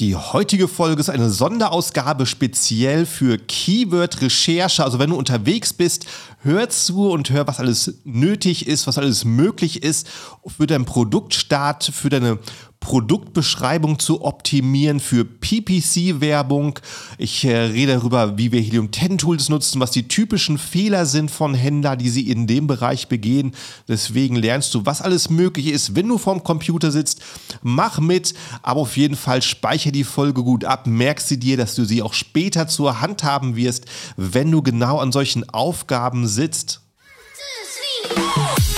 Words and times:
Die 0.00 0.14
heutige 0.14 0.68
Folge 0.68 1.00
ist 1.00 1.10
eine 1.10 1.28
Sonderausgabe 1.28 2.24
speziell 2.24 3.04
für 3.04 3.36
Keyword-Recherche. 3.36 4.84
Also 4.84 5.00
wenn 5.00 5.10
du 5.10 5.16
unterwegs 5.16 5.72
bist, 5.72 6.06
hör 6.42 6.70
zu 6.70 7.10
und 7.10 7.30
hör, 7.30 7.48
was 7.48 7.58
alles 7.58 7.94
nötig 8.04 8.68
ist, 8.68 8.86
was 8.86 8.96
alles 8.96 9.24
möglich 9.24 9.82
ist 9.82 10.06
für 10.46 10.68
deinen 10.68 10.84
Produktstart, 10.84 11.90
für 11.92 12.10
deine 12.10 12.38
Produktbeschreibung 12.80 13.98
zu 13.98 14.24
optimieren 14.24 15.00
für 15.00 15.24
PPC-Werbung. 15.24 16.78
Ich 17.18 17.44
äh, 17.44 17.56
rede 17.56 17.94
darüber, 17.94 18.38
wie 18.38 18.52
wir 18.52 18.60
Helium 18.60 18.92
10 18.92 19.18
Tools 19.18 19.48
nutzen, 19.48 19.80
was 19.80 19.90
die 19.90 20.08
typischen 20.08 20.58
Fehler 20.58 21.04
sind 21.04 21.30
von 21.30 21.54
Händlern, 21.54 21.98
die 21.98 22.08
sie 22.08 22.30
in 22.30 22.46
dem 22.46 22.66
Bereich 22.66 23.08
begehen. 23.08 23.52
Deswegen 23.88 24.36
lernst 24.36 24.74
du, 24.74 24.86
was 24.86 25.02
alles 25.02 25.28
möglich 25.28 25.66
ist, 25.66 25.96
wenn 25.96 26.08
du 26.08 26.18
vorm 26.18 26.42
Computer 26.44 26.90
sitzt. 26.90 27.20
Mach 27.62 27.98
mit, 27.98 28.34
aber 28.62 28.80
auf 28.80 28.96
jeden 28.96 29.16
Fall 29.16 29.42
speichere 29.42 29.92
die 29.92 30.04
Folge 30.04 30.42
gut 30.42 30.64
ab. 30.64 30.86
Merk 30.86 31.20
sie 31.20 31.38
dir, 31.38 31.56
dass 31.56 31.74
du 31.74 31.84
sie 31.84 32.02
auch 32.02 32.14
später 32.14 32.68
zur 32.68 33.00
Hand 33.00 33.22
haben 33.22 33.56
wirst, 33.56 33.86
wenn 34.16 34.50
du 34.50 34.62
genau 34.62 34.98
an 34.98 35.12
solchen 35.12 35.48
Aufgaben 35.50 36.26
sitzt. 36.26 36.80
One, 38.16 38.56
two, 38.56 38.77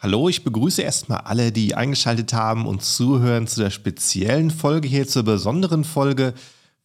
Hallo, 0.00 0.28
ich 0.28 0.44
begrüße 0.44 0.80
erstmal 0.80 1.22
alle, 1.22 1.50
die 1.50 1.74
eingeschaltet 1.74 2.32
haben 2.32 2.66
und 2.66 2.84
zuhören 2.84 3.46
zu 3.46 3.60
der 3.60 3.70
speziellen 3.70 4.50
Folge 4.50 4.86
hier, 4.86 5.08
zur 5.08 5.24
besonderen 5.24 5.84
Folge. 5.84 6.34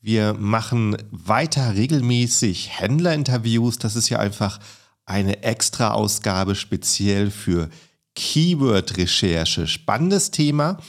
Wir 0.01 0.33
machen 0.33 0.97
weiter 1.11 1.75
regelmäßig 1.75 2.79
Händlerinterviews. 2.79 3.77
Das 3.77 3.95
ist 3.95 4.09
ja 4.09 4.19
einfach 4.19 4.59
eine 5.05 5.43
extra 5.43 5.91
Ausgabe 5.91 6.55
speziell 6.55 7.29
für 7.29 7.69
Keyword-Recherche. 8.15 9.67
Spannendes 9.67 10.31
Thema. 10.31 10.79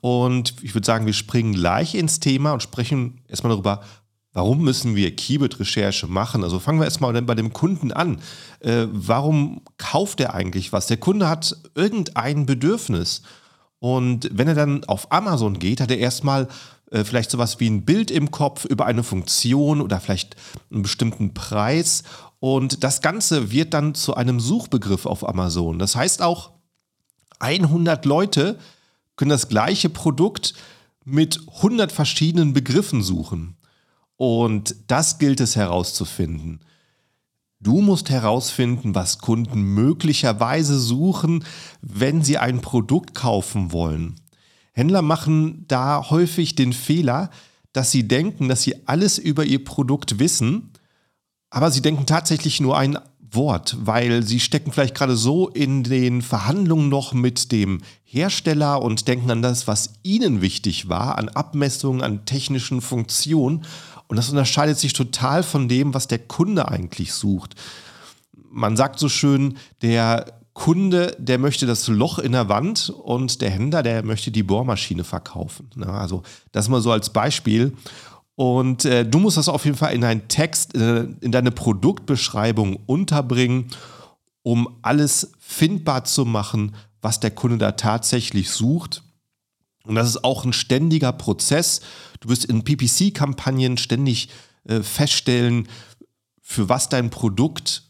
Und 0.00 0.54
ich 0.62 0.74
würde 0.74 0.86
sagen, 0.86 1.06
wir 1.06 1.12
springen 1.12 1.54
gleich 1.54 1.94
ins 1.94 2.20
Thema 2.20 2.52
und 2.52 2.62
sprechen 2.62 3.20
erstmal 3.26 3.52
darüber, 3.52 3.82
Warum 4.32 4.62
müssen 4.62 4.94
wir 4.94 5.14
Keyword-Recherche 5.14 6.06
machen? 6.06 6.44
Also 6.44 6.60
fangen 6.60 6.78
wir 6.78 6.84
erstmal 6.84 7.20
bei 7.22 7.34
dem 7.34 7.52
Kunden 7.52 7.92
an. 7.92 8.20
Äh, 8.60 8.86
warum 8.92 9.62
kauft 9.76 10.20
er 10.20 10.34
eigentlich 10.34 10.72
was? 10.72 10.86
Der 10.86 10.98
Kunde 10.98 11.28
hat 11.28 11.56
irgendein 11.74 12.46
Bedürfnis. 12.46 13.22
Und 13.80 14.30
wenn 14.32 14.46
er 14.46 14.54
dann 14.54 14.84
auf 14.84 15.10
Amazon 15.10 15.58
geht, 15.58 15.80
hat 15.80 15.90
er 15.90 15.98
erstmal 15.98 16.46
äh, 16.92 17.02
vielleicht 17.02 17.30
sowas 17.30 17.58
wie 17.58 17.68
ein 17.68 17.84
Bild 17.84 18.12
im 18.12 18.30
Kopf 18.30 18.66
über 18.66 18.86
eine 18.86 19.02
Funktion 19.02 19.80
oder 19.80 19.98
vielleicht 19.98 20.36
einen 20.70 20.82
bestimmten 20.82 21.34
Preis. 21.34 22.04
Und 22.38 22.84
das 22.84 23.02
Ganze 23.02 23.50
wird 23.50 23.74
dann 23.74 23.94
zu 23.94 24.14
einem 24.14 24.38
Suchbegriff 24.38 25.06
auf 25.06 25.28
Amazon. 25.28 25.78
Das 25.78 25.96
heißt 25.96 26.22
auch, 26.22 26.52
100 27.40 28.04
Leute 28.04 28.58
können 29.16 29.30
das 29.30 29.48
gleiche 29.48 29.88
Produkt 29.88 30.54
mit 31.04 31.40
100 31.56 31.90
verschiedenen 31.90 32.52
Begriffen 32.52 33.02
suchen. 33.02 33.56
Und 34.20 34.76
das 34.86 35.16
gilt 35.16 35.40
es 35.40 35.56
herauszufinden. 35.56 36.60
Du 37.58 37.80
musst 37.80 38.10
herausfinden, 38.10 38.94
was 38.94 39.20
Kunden 39.20 39.62
möglicherweise 39.62 40.78
suchen, 40.78 41.42
wenn 41.80 42.22
sie 42.22 42.36
ein 42.36 42.60
Produkt 42.60 43.14
kaufen 43.14 43.72
wollen. 43.72 44.16
Händler 44.72 45.00
machen 45.00 45.64
da 45.68 46.10
häufig 46.10 46.54
den 46.54 46.74
Fehler, 46.74 47.30
dass 47.72 47.92
sie 47.92 48.06
denken, 48.06 48.48
dass 48.48 48.62
sie 48.62 48.86
alles 48.86 49.16
über 49.16 49.46
ihr 49.46 49.64
Produkt 49.64 50.18
wissen, 50.18 50.74
aber 51.48 51.70
sie 51.70 51.80
denken 51.80 52.04
tatsächlich 52.04 52.60
nur 52.60 52.76
ein 52.76 52.98
Wort, 53.30 53.74
weil 53.80 54.22
sie 54.22 54.40
stecken 54.40 54.70
vielleicht 54.70 54.96
gerade 54.96 55.16
so 55.16 55.48
in 55.48 55.82
den 55.82 56.20
Verhandlungen 56.20 56.90
noch 56.90 57.14
mit 57.14 57.52
dem 57.52 57.80
Hersteller 58.04 58.82
und 58.82 59.08
denken 59.08 59.30
an 59.30 59.40
das, 59.40 59.66
was 59.66 59.94
ihnen 60.02 60.42
wichtig 60.42 60.90
war, 60.90 61.16
an 61.16 61.30
Abmessungen, 61.30 62.02
an 62.02 62.26
technischen 62.26 62.82
Funktionen 62.82 63.64
und 64.10 64.16
das 64.16 64.28
unterscheidet 64.28 64.76
sich 64.76 64.92
total 64.92 65.44
von 65.44 65.68
dem, 65.68 65.94
was 65.94 66.08
der 66.08 66.18
Kunde 66.18 66.66
eigentlich 66.66 67.12
sucht. 67.12 67.54
Man 68.50 68.76
sagt 68.76 68.98
so 68.98 69.08
schön, 69.08 69.56
der 69.82 70.40
Kunde, 70.52 71.16
der 71.20 71.38
möchte 71.38 71.64
das 71.64 71.86
Loch 71.86 72.18
in 72.18 72.32
der 72.32 72.48
Wand 72.48 72.90
und 72.90 73.40
der 73.40 73.50
Händler, 73.50 73.84
der 73.84 74.02
möchte 74.02 74.32
die 74.32 74.42
Bohrmaschine 74.42 75.04
verkaufen. 75.04 75.70
Also 75.86 76.24
das 76.50 76.68
mal 76.68 76.80
so 76.80 76.90
als 76.90 77.10
Beispiel. 77.10 77.72
Und 78.34 78.84
äh, 78.84 79.06
du 79.06 79.20
musst 79.20 79.36
das 79.36 79.48
auf 79.48 79.64
jeden 79.64 79.76
Fall 79.76 79.94
in 79.94 80.00
deinen 80.00 80.26
Text, 80.26 80.74
äh, 80.74 81.06
in 81.20 81.30
deine 81.30 81.52
Produktbeschreibung 81.52 82.80
unterbringen, 82.86 83.66
um 84.42 84.76
alles 84.82 85.30
findbar 85.38 86.02
zu 86.02 86.24
machen, 86.24 86.74
was 87.00 87.20
der 87.20 87.30
Kunde 87.30 87.58
da 87.58 87.72
tatsächlich 87.72 88.50
sucht. 88.50 89.04
Und 89.90 89.96
das 89.96 90.08
ist 90.08 90.22
auch 90.22 90.44
ein 90.44 90.52
ständiger 90.52 91.10
Prozess. 91.10 91.80
Du 92.20 92.28
wirst 92.28 92.44
in 92.44 92.62
PPC-Kampagnen 92.62 93.76
ständig 93.76 94.28
äh, 94.62 94.82
feststellen, 94.82 95.66
für 96.40 96.68
was 96.68 96.88
dein 96.88 97.10
Produkt 97.10 97.82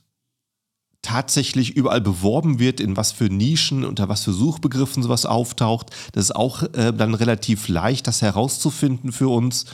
tatsächlich 1.02 1.76
überall 1.76 2.00
beworben 2.00 2.58
wird, 2.58 2.80
in 2.80 2.96
was 2.96 3.12
für 3.12 3.26
Nischen, 3.26 3.84
unter 3.84 4.08
was 4.08 4.24
für 4.24 4.32
Suchbegriffen 4.32 5.02
sowas 5.02 5.26
auftaucht. 5.26 5.90
Das 6.12 6.24
ist 6.24 6.36
auch 6.36 6.62
äh, 6.72 6.94
dann 6.94 7.12
relativ 7.12 7.68
leicht, 7.68 8.06
das 8.06 8.22
herauszufinden 8.22 9.12
für 9.12 9.28
uns. 9.28 9.66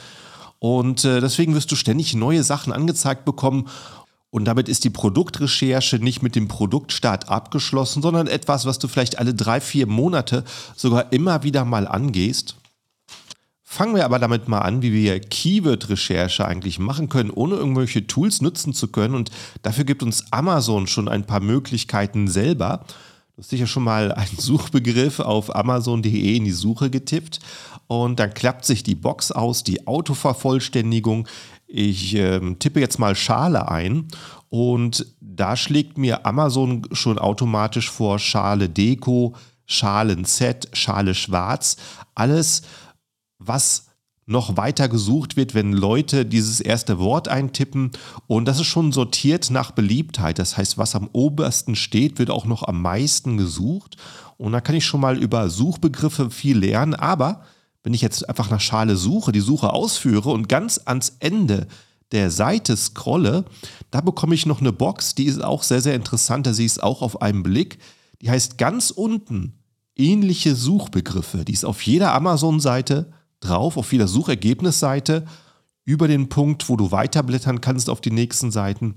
Und 0.59 1.05
äh, 1.05 1.21
deswegen 1.21 1.55
wirst 1.55 1.71
du 1.71 1.77
ständig 1.77 2.13
neue 2.13 2.43
Sachen 2.43 2.73
angezeigt 2.73 3.23
bekommen. 3.23 3.69
Und 4.29 4.45
damit 4.45 4.67
ist 4.67 4.83
die 4.83 4.89
Produktrecherche 4.89 5.99
nicht 5.99 6.21
mit 6.21 6.35
dem 6.35 6.47
Produktstart 6.47 7.29
abgeschlossen, 7.29 8.01
sondern 8.01 8.27
etwas, 8.27 8.65
was 8.65 8.77
du 8.77 8.87
vielleicht 8.87 9.19
alle 9.19 9.33
drei, 9.33 9.61
vier 9.61 9.87
Monate 9.87 10.43
sogar 10.75 11.13
immer 11.13 11.43
wieder 11.43 11.63
mal 11.63 11.87
angehst. 11.87 12.55
Fangen 13.69 13.95
wir 13.95 14.05
aber 14.05 14.17
damit 14.19 14.47
mal 14.47 14.61
an, 14.61 14.81
wie 14.81 14.93
wir 14.93 15.19
Keyword-Recherche 15.19 16.45
eigentlich 16.45 16.79
machen 16.79 17.09
können, 17.09 17.29
ohne 17.29 17.55
irgendwelche 17.55 18.07
Tools 18.07 18.41
nutzen 18.41 18.73
zu 18.73 18.87
können. 18.87 19.13
Und 19.13 19.29
dafür 19.61 19.83
gibt 19.83 20.03
uns 20.03 20.31
Amazon 20.31 20.87
schon 20.87 21.07
ein 21.07 21.25
paar 21.25 21.41
Möglichkeiten 21.41 22.27
selber. 22.27 22.85
Du 23.35 23.43
hast 23.43 23.49
sicher 23.49 23.67
schon 23.67 23.83
mal 23.83 24.11
einen 24.13 24.35
Suchbegriff 24.37 25.19
auf 25.19 25.55
amazon.de 25.55 26.35
in 26.35 26.45
die 26.45 26.51
Suche 26.51 26.89
getippt 26.89 27.39
und 27.87 28.19
dann 28.19 28.33
klappt 28.33 28.65
sich 28.65 28.83
die 28.83 28.95
Box 28.95 29.31
aus, 29.31 29.63
die 29.63 29.85
Autovervollständigung. 29.85 31.27
Ich 31.67 32.15
äh, 32.15 32.39
tippe 32.55 32.79
jetzt 32.79 32.97
mal 32.97 33.15
Schale 33.15 33.69
ein 33.69 34.07
und 34.49 35.05
da 35.19 35.57
schlägt 35.57 35.97
mir 35.97 36.25
Amazon 36.25 36.87
schon 36.93 37.19
automatisch 37.19 37.91
vor 37.91 38.19
Schale 38.19 38.69
Deko, 38.69 39.35
Schalen 39.65 40.23
Set, 40.23 40.69
Schale 40.73 41.13
Schwarz. 41.13 41.75
Alles, 42.15 42.61
was 43.37 43.87
noch 44.25 44.57
weiter 44.57 44.89
gesucht 44.89 45.37
wird, 45.37 45.55
wenn 45.55 45.73
Leute 45.73 46.25
dieses 46.25 46.59
erste 46.59 46.99
Wort 46.99 47.27
eintippen. 47.27 47.91
Und 48.27 48.45
das 48.45 48.59
ist 48.59 48.67
schon 48.67 48.91
sortiert 48.91 49.49
nach 49.51 49.71
Beliebtheit. 49.71 50.37
Das 50.39 50.57
heißt, 50.57 50.77
was 50.77 50.95
am 50.95 51.09
obersten 51.13 51.75
steht, 51.75 52.19
wird 52.19 52.29
auch 52.29 52.45
noch 52.45 52.63
am 52.63 52.81
meisten 52.81 53.37
gesucht. 53.37 53.95
Und 54.37 54.51
da 54.51 54.61
kann 54.61 54.75
ich 54.75 54.85
schon 54.85 55.01
mal 55.01 55.17
über 55.17 55.49
Suchbegriffe 55.49 56.29
viel 56.29 56.57
lernen. 56.59 56.93
Aber 56.93 57.43
wenn 57.87 57.93
ich 57.93 58.01
jetzt 58.01 58.27
einfach 58.27 58.49
nach 58.49 58.59
Schale 58.59 58.97
suche, 58.97 59.31
die 59.31 59.39
Suche 59.39 59.71
ausführe 59.71 60.31
und 60.31 60.49
ganz 60.49 60.77
ans 60.83 61.15
Ende 61.21 61.67
der 62.11 62.31
Seite 62.31 62.75
scrolle, 62.75 63.45
da 63.91 64.01
bekomme 64.01 64.35
ich 64.35 64.45
noch 64.45 64.59
eine 64.59 64.73
Box, 64.73 65.15
die 65.15 65.23
ist 65.23 65.41
auch 65.41 65.63
sehr, 65.63 65.79
sehr 65.79 65.95
interessant. 65.95 66.45
Da 66.45 66.53
sehe 66.53 66.65
ich 66.65 66.73
es 66.73 66.79
auch 66.79 67.01
auf 67.01 67.21
einen 67.21 67.43
Blick. 67.43 67.79
Die 68.21 68.29
heißt 68.29 68.57
ganz 68.57 68.91
unten 68.91 69.53
ähnliche 69.95 70.53
Suchbegriffe. 70.53 71.45
Die 71.45 71.53
ist 71.53 71.63
auf 71.63 71.81
jeder 71.81 72.13
Amazon-Seite 72.13 73.13
drauf, 73.39 73.77
auf 73.77 73.93
jeder 73.93 74.09
Suchergebnisseite, 74.09 75.25
über 75.85 76.09
den 76.09 76.27
Punkt, 76.27 76.67
wo 76.67 76.75
du 76.75 76.91
weiterblättern 76.91 77.61
kannst 77.61 77.89
auf 77.89 78.01
die 78.01 78.11
nächsten 78.11 78.51
Seiten. 78.51 78.95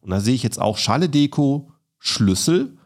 Und 0.00 0.10
da 0.10 0.18
sehe 0.18 0.34
ich 0.34 0.42
jetzt 0.42 0.60
auch 0.60 0.78
Schale 0.78 1.08
Deko, 1.08 1.70
Schlüssel, 2.00 2.76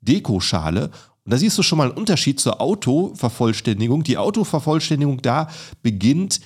Dekoschale 0.00 0.92
und 1.24 1.32
da 1.32 1.38
siehst 1.38 1.56
du 1.56 1.62
schon 1.62 1.78
mal 1.78 1.88
einen 1.88 1.98
Unterschied 1.98 2.38
zur 2.38 2.60
Autovervollständigung. 2.60 4.02
Die 4.04 4.18
Autovervollständigung, 4.18 5.22
da 5.22 5.48
beginnt 5.82 6.40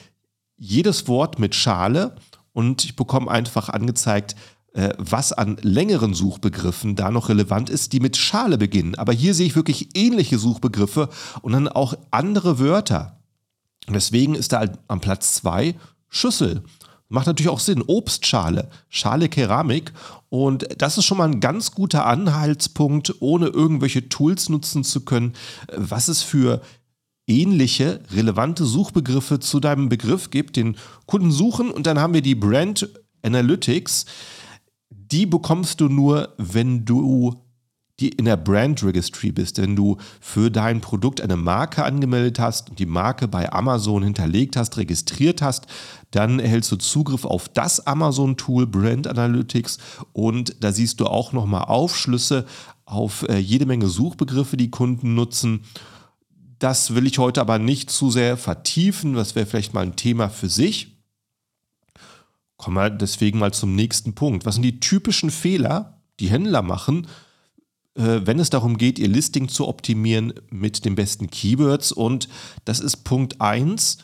jedes 0.57 1.09
Wort 1.09 1.39
mit 1.39 1.55
Schale 1.55 2.15
und 2.53 2.85
ich 2.85 2.95
bekomme 2.95 3.31
einfach 3.31 3.69
angezeigt, 3.69 4.37
äh, 4.75 4.91
was 4.99 5.33
an 5.33 5.57
längeren 5.63 6.15
Suchbegriffen 6.15 6.95
da 6.95 7.11
noch 7.11 7.29
relevant 7.29 7.71
ist, 7.71 7.93
die 7.93 8.01
mit 8.01 8.17
Schale 8.17 8.59
beginnen. 8.59 8.95
Aber 8.95 9.13
hier 9.13 9.35
sehe 9.35 9.47
ich 9.47 9.57
wirklich 9.57 9.97
ähnliche 9.97 10.39
Suchbegriffe 10.39 11.09
und 11.43 11.53
dann 11.53 11.67
auch 11.67 11.95
andere 12.13 12.61
Wörter. 12.61 13.19
Deswegen 13.89 14.35
ist 14.35 14.53
da 14.53 14.59
halt 14.59 14.79
am 14.87 15.01
Platz 15.01 15.35
2 15.35 15.75
Schüssel. 16.09 16.63
Macht 17.09 17.27
natürlich 17.27 17.51
auch 17.51 17.61
Sinn. 17.61 17.83
Obstschale, 17.87 18.69
Schale 18.89 19.29
Keramik. 19.29 19.93
Und 20.29 20.69
das 20.77 20.99
ist 20.99 21.07
schon 21.07 21.19
mal 21.19 21.29
ein 21.29 21.41
ganz 21.41 21.73
guter 21.73 22.05
Anhaltspunkt, 22.07 23.15
ohne 23.21 23.47
irgendwelche 23.47 24.09
Tools 24.09 24.51
nutzen 24.51 24.85
zu 24.85 25.05
können, 25.05 25.33
was 25.75 26.09
es 26.09 26.23
für 26.23 26.61
ähnliche, 27.27 28.01
relevante 28.11 28.65
Suchbegriffe 28.65 29.41
zu 29.41 29.61
deinem 29.61 29.89
Begriff 29.89 30.31
gibt, 30.31 30.57
den 30.57 30.77
Kunden 31.07 31.31
suchen. 31.31 31.71
Und 31.71 31.87
dann 31.87 31.99
haben 31.99 32.15
wir 32.15 32.23
die 32.23 32.35
Brand 32.35 32.89
Analytics. 33.23 34.07
Die 34.91 35.27
bekommst 35.27 35.81
du 35.81 35.89
nur, 35.89 36.35
wenn 36.37 36.85
du 36.85 37.48
die 38.01 38.11
in 38.11 38.27
der 38.27 38.37
Brand 38.37 38.83
Registry 38.85 39.33
bist, 39.33 39.59
wenn 39.59 39.75
du 39.75 39.97
für 40.21 40.51
dein 40.51 40.81
Produkt 40.81 41.21
eine 41.21 41.37
Marke 41.37 41.85
angemeldet 41.85 42.39
hast 42.39 42.71
und 42.71 42.79
die 42.79 42.87
Marke 42.87 43.27
bei 43.27 43.53
Amazon 43.53 44.05
hinterlegt 44.05 44.57
hast, 44.57 44.77
registriert 44.77 45.43
hast, 45.43 45.67
dann 46.13 46.39
erhältst 46.39 46.71
du 46.71 46.77
Zugriff 46.77 47.25
auf 47.25 47.49
das 47.49 47.87
Amazon-Tool 47.87 48.67
Brand 48.67 49.09
Analytics 49.09 49.79
und 50.13 50.63
da 50.63 50.73
siehst 50.73 51.01
du 51.01 51.07
auch 51.07 51.33
nochmal 51.33 51.65
Aufschlüsse 51.65 52.47
auf 52.85 53.29
äh, 53.29 53.39
jede 53.39 53.67
Menge 53.67 53.89
Suchbegriffe, 53.89 54.57
die 54.57 54.71
Kunden 54.71 55.15
nutzen. 55.15 55.65
Das 56.59 56.95
will 56.95 57.07
ich 57.07 57.19
heute 57.19 57.41
aber 57.41 57.59
nicht 57.59 57.91
zu 57.91 58.11
sehr 58.11 58.37
vertiefen, 58.37 59.15
das 59.15 59.35
wäre 59.35 59.47
vielleicht 59.47 59.75
mal 59.75 59.85
ein 59.85 59.97
Thema 59.97 60.29
für 60.29 60.49
sich. 60.49 60.99
Kommen 62.57 62.77
wir 62.77 62.91
deswegen 62.91 63.39
mal 63.39 63.53
zum 63.53 63.75
nächsten 63.75 64.15
Punkt. 64.15 64.47
Was 64.47 64.55
sind 64.55 64.65
die 64.65 64.81
typischen 64.81 65.31
Fehler, 65.31 66.01
die 66.19 66.29
Händler 66.29 66.63
machen, 66.63 67.07
wenn 67.99 68.39
es 68.39 68.51
darum 68.51 68.79
geht, 68.79 68.99
ihr 68.99 69.09
Listing 69.09 69.49
zu 69.49 69.67
optimieren 69.67 70.33
mit 70.51 70.85
den 70.85 70.95
besten 70.95 71.31
Keywords. 71.31 71.91
Und 71.91 72.29
das 72.65 72.79
ist 72.79 72.99
Punkt 72.99 73.41
1, 73.41 73.99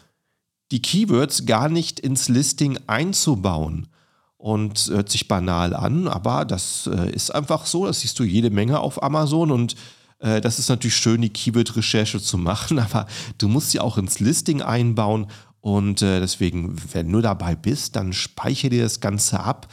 die 0.72 0.82
Keywords 0.82 1.46
gar 1.46 1.68
nicht 1.68 2.00
ins 2.00 2.28
Listing 2.28 2.78
einzubauen. 2.86 3.88
Und 4.36 4.88
hört 4.88 5.08
sich 5.08 5.28
banal 5.28 5.74
an, 5.74 6.06
aber 6.06 6.44
das 6.44 6.90
äh, 6.92 7.10
ist 7.12 7.34
einfach 7.34 7.64
so. 7.64 7.86
Das 7.86 8.00
siehst 8.00 8.18
du 8.18 8.24
jede 8.24 8.50
Menge 8.50 8.80
auf 8.80 9.02
Amazon 9.02 9.50
und 9.50 9.74
äh, 10.18 10.40
das 10.40 10.58
ist 10.58 10.68
natürlich 10.68 10.96
schön, 10.96 11.22
die 11.22 11.30
Keyword-Recherche 11.30 12.20
zu 12.20 12.36
machen, 12.50 12.78
aber 12.78 13.06
du 13.38 13.48
musst 13.48 13.70
sie 13.70 13.80
auch 13.80 13.96
ins 13.96 14.20
Listing 14.20 14.60
einbauen. 14.60 15.28
Und 15.60 16.02
deswegen, 16.02 16.76
wenn 16.92 17.10
du 17.10 17.22
dabei 17.22 17.56
bist, 17.56 17.96
dann 17.96 18.12
speichere 18.12 18.68
dir 18.68 18.82
das 18.82 19.00
Ganze 19.00 19.40
ab 19.40 19.66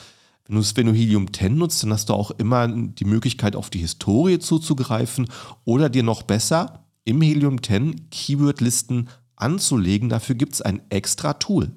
du, 0.56 0.62
wenn 0.76 0.88
du 0.88 0.94
Helium 0.94 1.32
10 1.34 1.56
nutzt, 1.56 1.84
dann 1.84 1.94
hast 1.94 2.10
du 2.10 2.14
auch 2.14 2.32
immer 2.32 2.68
die 2.68 3.06
Möglichkeit, 3.06 3.56
auf 3.56 3.70
die 3.70 3.80
Historie 3.80 4.40
zuzugreifen 4.40 5.28
oder 5.66 5.90
dir 5.90 6.04
noch 6.04 6.24
besser 6.24 6.86
im 7.04 7.22
Helium 7.22 7.62
10 7.62 8.10
Keyword-Listen 8.10 9.10
anzulegen. 9.36 10.10
Dafür 10.10 10.36
gibt 10.36 10.54
es 10.54 10.62
ein 10.62 10.82
extra 10.90 11.34
Tool. 11.34 11.72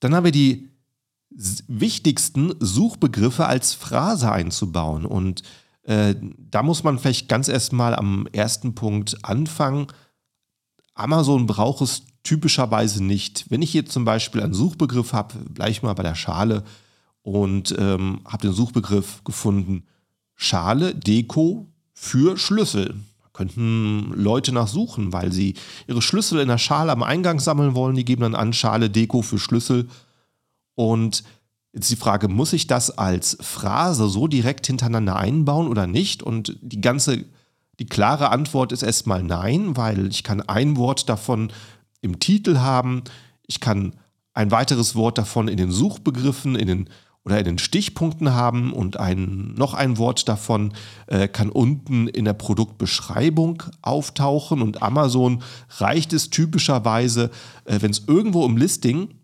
Dann 0.00 0.14
haben 0.14 0.24
wir 0.24 0.32
die 0.32 0.70
wichtigsten 1.30 2.54
Suchbegriffe 2.60 3.46
als 3.46 3.74
Phrase 3.74 4.30
einzubauen. 4.30 5.04
Und 5.04 5.42
äh, 5.82 6.14
da 6.38 6.62
muss 6.62 6.84
man 6.84 6.98
vielleicht 6.98 7.28
ganz 7.28 7.48
erstmal 7.48 7.94
am 7.94 8.26
ersten 8.32 8.74
Punkt 8.74 9.24
anfangen. 9.24 9.88
Amazon 10.94 11.46
braucht 11.46 11.82
es 11.82 12.02
typischerweise 12.24 13.04
nicht. 13.04 13.44
Wenn 13.50 13.62
ich 13.62 13.70
hier 13.70 13.86
zum 13.86 14.04
Beispiel 14.04 14.42
einen 14.42 14.54
Suchbegriff 14.54 15.12
habe, 15.12 15.38
bleibe 15.50 15.70
ich 15.70 15.82
mal 15.82 15.94
bei 15.94 16.02
der 16.02 16.14
Schale 16.16 16.64
und 17.22 17.74
ähm, 17.78 18.20
habe 18.24 18.48
den 18.48 18.52
Suchbegriff 18.52 19.22
gefunden, 19.24 19.84
Schale, 20.34 20.94
Deko 20.94 21.68
für 21.92 22.36
Schlüssel. 22.36 22.96
Da 23.22 23.28
könnten 23.32 24.12
Leute 24.14 24.52
nachsuchen, 24.52 25.12
weil 25.12 25.32
sie 25.32 25.54
ihre 25.86 26.02
Schlüssel 26.02 26.40
in 26.40 26.48
der 26.48 26.58
Schale 26.58 26.92
am 26.92 27.02
Eingang 27.02 27.38
sammeln 27.38 27.74
wollen. 27.74 27.94
Die 27.94 28.04
geben 28.04 28.22
dann 28.22 28.34
an 28.34 28.52
Schale, 28.52 28.90
Deko 28.90 29.22
für 29.22 29.38
Schlüssel. 29.38 29.88
Und 30.74 31.24
jetzt 31.72 31.90
die 31.90 31.96
Frage, 31.96 32.28
muss 32.28 32.52
ich 32.52 32.66
das 32.66 32.90
als 32.90 33.36
Phrase 33.40 34.08
so 34.08 34.26
direkt 34.28 34.66
hintereinander 34.66 35.16
einbauen 35.16 35.68
oder 35.68 35.86
nicht? 35.86 36.22
Und 36.22 36.56
die 36.62 36.80
ganze, 36.80 37.24
die 37.78 37.86
klare 37.86 38.30
Antwort 38.30 38.72
ist 38.72 38.82
erstmal 38.82 39.22
nein, 39.22 39.76
weil 39.76 40.08
ich 40.08 40.24
kann 40.24 40.40
ein 40.40 40.76
Wort 40.76 41.08
davon 41.08 41.52
im 42.04 42.20
Titel 42.20 42.58
haben. 42.58 43.02
Ich 43.46 43.60
kann 43.60 43.94
ein 44.34 44.50
weiteres 44.50 44.94
Wort 44.94 45.18
davon 45.18 45.48
in 45.48 45.56
den 45.56 45.70
Suchbegriffen, 45.72 46.54
in 46.54 46.66
den 46.66 46.90
oder 47.24 47.38
in 47.38 47.46
den 47.46 47.58
Stichpunkten 47.58 48.34
haben 48.34 48.72
und 48.72 48.98
ein, 48.98 49.54
noch 49.54 49.72
ein 49.72 49.96
Wort 49.96 50.28
davon 50.28 50.74
äh, 51.06 51.26
kann 51.26 51.48
unten 51.48 52.06
in 52.06 52.26
der 52.26 52.34
Produktbeschreibung 52.34 53.62
auftauchen. 53.80 54.60
Und 54.60 54.82
Amazon 54.82 55.42
reicht 55.78 56.12
es 56.12 56.28
typischerweise, 56.28 57.30
äh, 57.64 57.80
wenn 57.80 57.92
es 57.92 58.04
irgendwo 58.06 58.44
im 58.44 58.58
Listing 58.58 59.14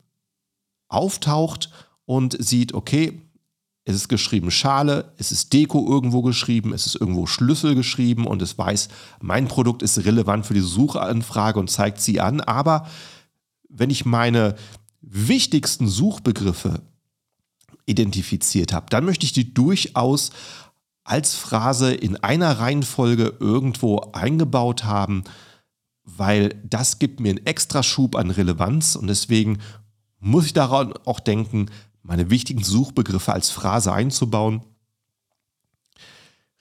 auftaucht 0.89 1.71
und 2.07 2.43
sieht, 2.43 2.73
okay, 2.73 3.21
es 3.85 3.97
ist 3.97 4.09
geschrieben 4.09 4.51
Schale, 4.51 5.13
es 5.17 5.33
ist 5.33 5.53
Deko 5.53 5.87
irgendwo 5.89 6.23
geschrieben, 6.23 6.73
es 6.73 6.87
ist 6.87 6.97
irgendwo 6.97 7.27
Schlüssel 7.27 7.75
geschrieben 7.75 8.27
und 8.27 8.43
es 8.43 8.59
weiß, 8.59 8.89
mein 9.21 9.49
Produkt 9.49 9.83
ist 9.83 10.05
relevant 10.05 10.47
für 10.47 10.55
die 10.55 10.61
Suchanfrage 10.61 11.59
und 11.59 11.71
zeigt 11.71 12.01
sie 12.01 12.21
an. 12.21 12.41
Aber 12.41 12.87
wenn 13.69 13.91
ich 13.91 14.05
meine 14.05 14.57
wichtigsten 15.01 15.89
Suchbegriffe 15.89 16.83
identifiziert 17.87 18.73
habe, 18.73 18.87
dann 18.91 19.05
möchte 19.05 19.25
ich 19.25 19.33
die 19.33 19.55
durchaus 19.55 20.31
als 21.03 21.35
Phrase 21.35 21.93
in 21.95 22.17
einer 22.17 22.61
Reihenfolge 22.61 23.37
irgendwo 23.41 24.01
eingebaut 24.13 24.85
haben, 24.85 25.25
weil 26.05 26.61
das 26.65 26.99
gibt 26.99 27.21
mir 27.21 27.31
einen 27.31 27.47
extra 27.47 27.83
Schub 27.83 28.15
an 28.15 28.31
Relevanz 28.31 28.95
und 28.95 29.07
deswegen 29.07 29.59
muss 30.19 30.47
ich 30.47 30.53
daran 30.53 30.93
auch 31.07 31.19
denken, 31.19 31.67
meine 32.03 32.31
wichtigen 32.31 32.63
Suchbegriffe 32.63 33.33
als 33.33 33.51
Phrase 33.51 33.93
einzubauen. 33.93 34.63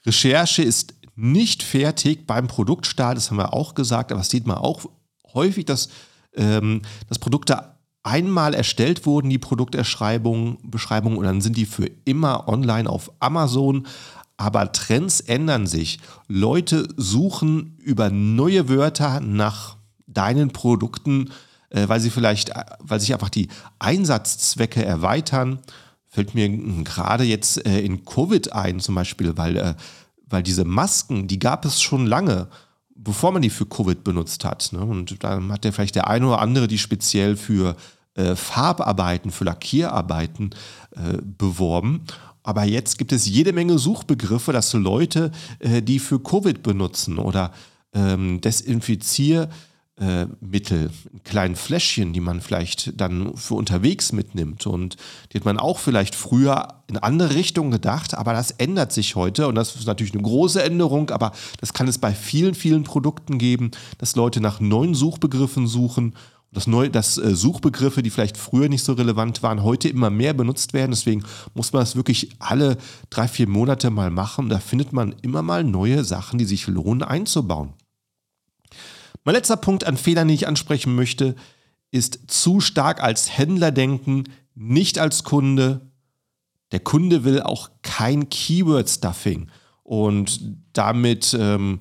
Recherche 0.06 0.64
ist 0.64 0.94
nicht 1.16 1.64
fertig 1.64 2.26
beim 2.26 2.48
Produktstart, 2.48 3.18
das 3.18 3.30
haben 3.30 3.38
wir 3.38 3.54
auch 3.54 3.76
gesagt, 3.76 4.12
aber 4.12 4.20
das 4.20 4.30
sieht 4.30 4.48
man 4.48 4.58
auch 4.58 4.86
häufig, 5.34 5.66
dass, 5.66 5.90
ähm, 6.34 6.82
dass 7.08 7.20
Produkte 7.20 7.76
einmal 8.04 8.54
erstellt 8.54 9.06
wurden, 9.06 9.30
die 9.30 9.38
Produkterschreibung, 9.38 10.58
Beschreibung, 10.64 11.18
und 11.18 11.26
dann 11.26 11.42
sind 11.42 11.58
die 11.58 11.66
für 11.66 11.90
immer 12.06 12.48
online 12.48 12.90
auf 12.90 13.12
Amazon. 13.20 13.88
Aber 14.38 14.72
Trends 14.72 15.20
ändern 15.20 15.68
sich. 15.68 16.00
Leute 16.30 16.88
suchen 16.96 17.76
über 17.80 18.10
neue 18.10 18.70
Wörter 18.70 19.20
nach 19.20 19.76
deinen 20.08 20.52
Produkten 20.52 21.30
weil 21.88 22.00
sie 22.00 22.10
vielleicht, 22.10 22.50
äh, 22.50 22.66
weil 22.80 23.00
sich 23.00 23.14
einfach 23.14 23.30
die 23.30 23.50
Einsatzzwecke 23.80 24.84
erweitern. 24.84 25.60
Fällt 26.08 26.34
mir 26.34 26.50
gerade 26.84 27.24
jetzt 27.24 27.66
äh, 27.66 27.80
in 27.80 28.06
Covid 28.06 28.54
ein, 28.54 28.80
zum 28.80 28.96
Beispiel, 28.96 29.38
weil, 29.38 29.76
weil 30.28 30.44
diese 30.44 30.66
Masken, 30.66 31.28
die 31.28 31.40
gab 31.40 31.66
es 31.66 31.82
schon 31.82 32.06
lange, 32.06 32.48
bevor 32.96 33.32
man 33.32 33.42
die 33.42 33.50
für 33.50 33.66
Covid 33.66 34.04
benutzt 34.04 34.44
hat. 34.44 34.70
Ne? 34.72 34.80
Und 34.80 35.24
dann 35.24 35.52
hat 35.52 35.66
ja 35.66 35.72
vielleicht 35.72 35.96
der 35.96 36.08
eine 36.08 36.28
oder 36.28 36.40
andere 36.40 36.68
die 36.68 36.78
speziell 36.80 37.36
für 37.38 37.76
Farbarbeiten, 38.36 39.32
für 39.32 39.46
Lackierarbeiten 39.46 40.50
beworben. 41.38 42.02
Aber 42.44 42.66
jetzt 42.66 42.98
gibt 42.98 43.14
es 43.14 43.26
jede 43.28 43.54
Menge 43.54 43.80
Suchbegriffe, 43.80 44.52
dass 44.52 44.74
Leute, 44.74 45.32
die 45.62 46.00
für 46.00 46.20
Covid 46.20 46.62
benutzen 46.62 47.18
oder 47.18 47.54
ähm, 47.94 48.42
Desinfizier, 48.42 49.50
äh, 50.00 50.28
Mittel, 50.40 50.92
kleinen 51.24 51.56
Fläschchen, 51.56 52.14
die 52.14 52.20
man 52.20 52.42
vielleicht 52.42 53.00
dann 53.00 53.36
für 53.36 53.56
unterwegs 53.56 54.12
mitnimmt. 54.12 54.66
Und 54.66 54.96
die 55.32 55.38
hat 55.38 55.46
man 55.46 55.60
auch 55.60 55.80
vielleicht 55.80 56.16
früher 56.16 56.76
in 56.88 56.98
andere 56.98 57.36
Richtungen 57.36 57.72
gedacht, 57.72 58.16
aber 58.16 58.34
das 58.34 58.52
ändert 58.52 58.92
sich 58.92 59.16
heute. 59.16 59.48
Und 59.48 59.56
das 59.56 59.76
ist 59.76 59.88
natürlich 59.88 60.14
eine 60.14 60.24
große 60.24 60.64
Änderung, 60.64 61.10
aber 61.10 61.34
das 61.60 61.74
kann 61.74 61.88
es 61.88 61.98
bei 61.98 62.14
vielen, 62.14 62.56
vielen 62.56 62.84
Produkten 62.84 63.38
geben, 63.38 63.72
dass 63.98 64.16
Leute 64.16 64.42
nach 64.42 64.60
neuen 64.60 64.96
Suchbegriffen 64.96 65.68
suchen. 65.68 66.14
Das 66.52 66.66
neu, 66.66 66.90
dass 66.90 67.18
äh, 67.18 67.36
Suchbegriffe, 67.36 68.02
die 68.02 68.10
vielleicht 68.10 68.38
früher 68.38 68.70
nicht 68.70 68.84
so 68.84 68.94
relevant 68.94 69.44
waren, 69.44 69.64
heute 69.64 69.88
immer 69.88 70.10
mehr 70.10 70.34
benutzt 70.34 70.74
werden. 70.74 70.92
Deswegen 70.92 71.24
muss 71.54 71.74
man 71.74 71.82
das 71.82 71.96
wirklich 71.96 72.30
alle 72.40 72.78
drei, 73.12 73.28
vier 73.28 73.48
Monate 73.48 73.92
mal 73.92 74.10
machen. 74.10 74.50
Da 74.50 74.60
findet 74.60 74.92
man 74.92 75.14
immer 75.22 75.44
mal 75.44 75.64
neue 75.64 76.04
Sachen, 76.04 76.40
die 76.40 76.46
sich 76.46 76.66
lohnen 76.68 77.04
einzubauen. 77.04 77.74
Mein 79.24 79.36
letzter 79.36 79.58
Punkt 79.58 79.86
an 79.86 79.98
Fehlern, 79.98 80.28
den 80.28 80.36
ich 80.36 80.48
ansprechen 80.48 80.96
möchte, 80.96 81.36
ist 81.92 82.20
zu 82.28 82.60
stark 82.60 83.02
als 83.02 83.38
Händler 83.38 83.72
denken, 83.72 84.26
nicht 84.56 85.00
als 85.00 85.24
Kunde. 85.24 85.90
Der 86.72 86.80
Kunde 86.80 87.24
will 87.24 87.42
auch 87.42 87.70
kein 87.82 88.30
Keyword-Stuffing. 88.30 89.50
Und 89.84 90.40
damit 90.74 91.36
ähm, 91.40 91.80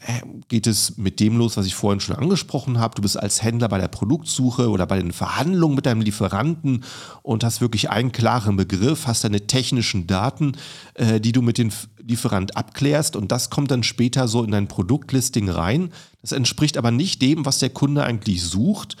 äh, 0.00 0.22
geht 0.48 0.66
es 0.66 0.96
mit 0.96 1.20
dem 1.20 1.36
los, 1.36 1.56
was 1.56 1.66
ich 1.66 1.74
vorhin 1.74 2.00
schon 2.00 2.16
angesprochen 2.16 2.80
habe. 2.80 2.94
Du 2.94 3.02
bist 3.02 3.18
als 3.18 3.42
Händler 3.42 3.68
bei 3.68 3.78
der 3.78 3.88
Produktsuche 3.88 4.70
oder 4.70 4.86
bei 4.86 4.98
den 4.98 5.12
Verhandlungen 5.12 5.76
mit 5.76 5.86
deinem 5.86 6.00
Lieferanten 6.00 6.84
und 7.22 7.44
hast 7.44 7.60
wirklich 7.60 7.90
einen 7.90 8.10
klaren 8.10 8.56
Begriff, 8.56 9.06
hast 9.06 9.24
deine 9.24 9.46
technischen 9.46 10.06
Daten, 10.06 10.56
äh, 10.94 11.20
die 11.20 11.32
du 11.32 11.42
mit 11.42 11.58
dem 11.58 11.70
Lieferant 12.08 12.56
abklärst 12.56 13.16
und 13.16 13.30
das 13.30 13.50
kommt 13.50 13.70
dann 13.70 13.82
später 13.82 14.28
so 14.28 14.42
in 14.42 14.50
dein 14.50 14.66
Produktlisting 14.66 15.50
rein. 15.50 15.92
Das 16.22 16.32
entspricht 16.32 16.78
aber 16.78 16.90
nicht 16.90 17.20
dem, 17.20 17.44
was 17.44 17.58
der 17.58 17.70
Kunde 17.70 18.02
eigentlich 18.02 18.42
sucht, 18.42 18.96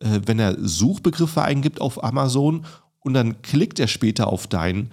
äh, 0.00 0.20
wenn 0.26 0.38
er 0.38 0.56
Suchbegriffe 0.60 1.42
eingibt 1.42 1.80
auf 1.80 2.02
Amazon 2.04 2.64
und 3.00 3.14
dann 3.14 3.42
klickt 3.42 3.80
er 3.80 3.88
später 3.88 4.28
auf 4.28 4.46
dein 4.46 4.92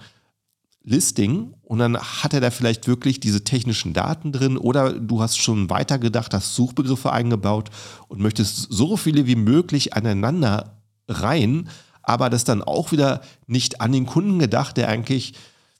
Listing 0.82 1.54
und 1.62 1.78
dann 1.78 1.96
hat 1.96 2.34
er 2.34 2.40
da 2.40 2.50
vielleicht 2.50 2.88
wirklich 2.88 3.20
diese 3.20 3.44
technischen 3.44 3.92
Daten 3.92 4.32
drin 4.32 4.56
oder 4.56 4.92
du 4.92 5.22
hast 5.22 5.38
schon 5.38 5.70
weitergedacht, 5.70 6.34
hast 6.34 6.56
Suchbegriffe 6.56 7.12
eingebaut 7.12 7.70
und 8.08 8.20
möchtest 8.20 8.66
so 8.70 8.96
viele 8.96 9.26
wie 9.26 9.36
möglich 9.36 9.94
aneinander 9.94 10.80
rein, 11.06 11.68
aber 12.02 12.30
das 12.30 12.44
dann 12.44 12.62
auch 12.62 12.90
wieder 12.92 13.20
nicht 13.46 13.80
an 13.80 13.92
den 13.92 14.06
Kunden 14.06 14.38
gedacht, 14.40 14.76
der 14.76 14.88
eigentlich 14.88 15.34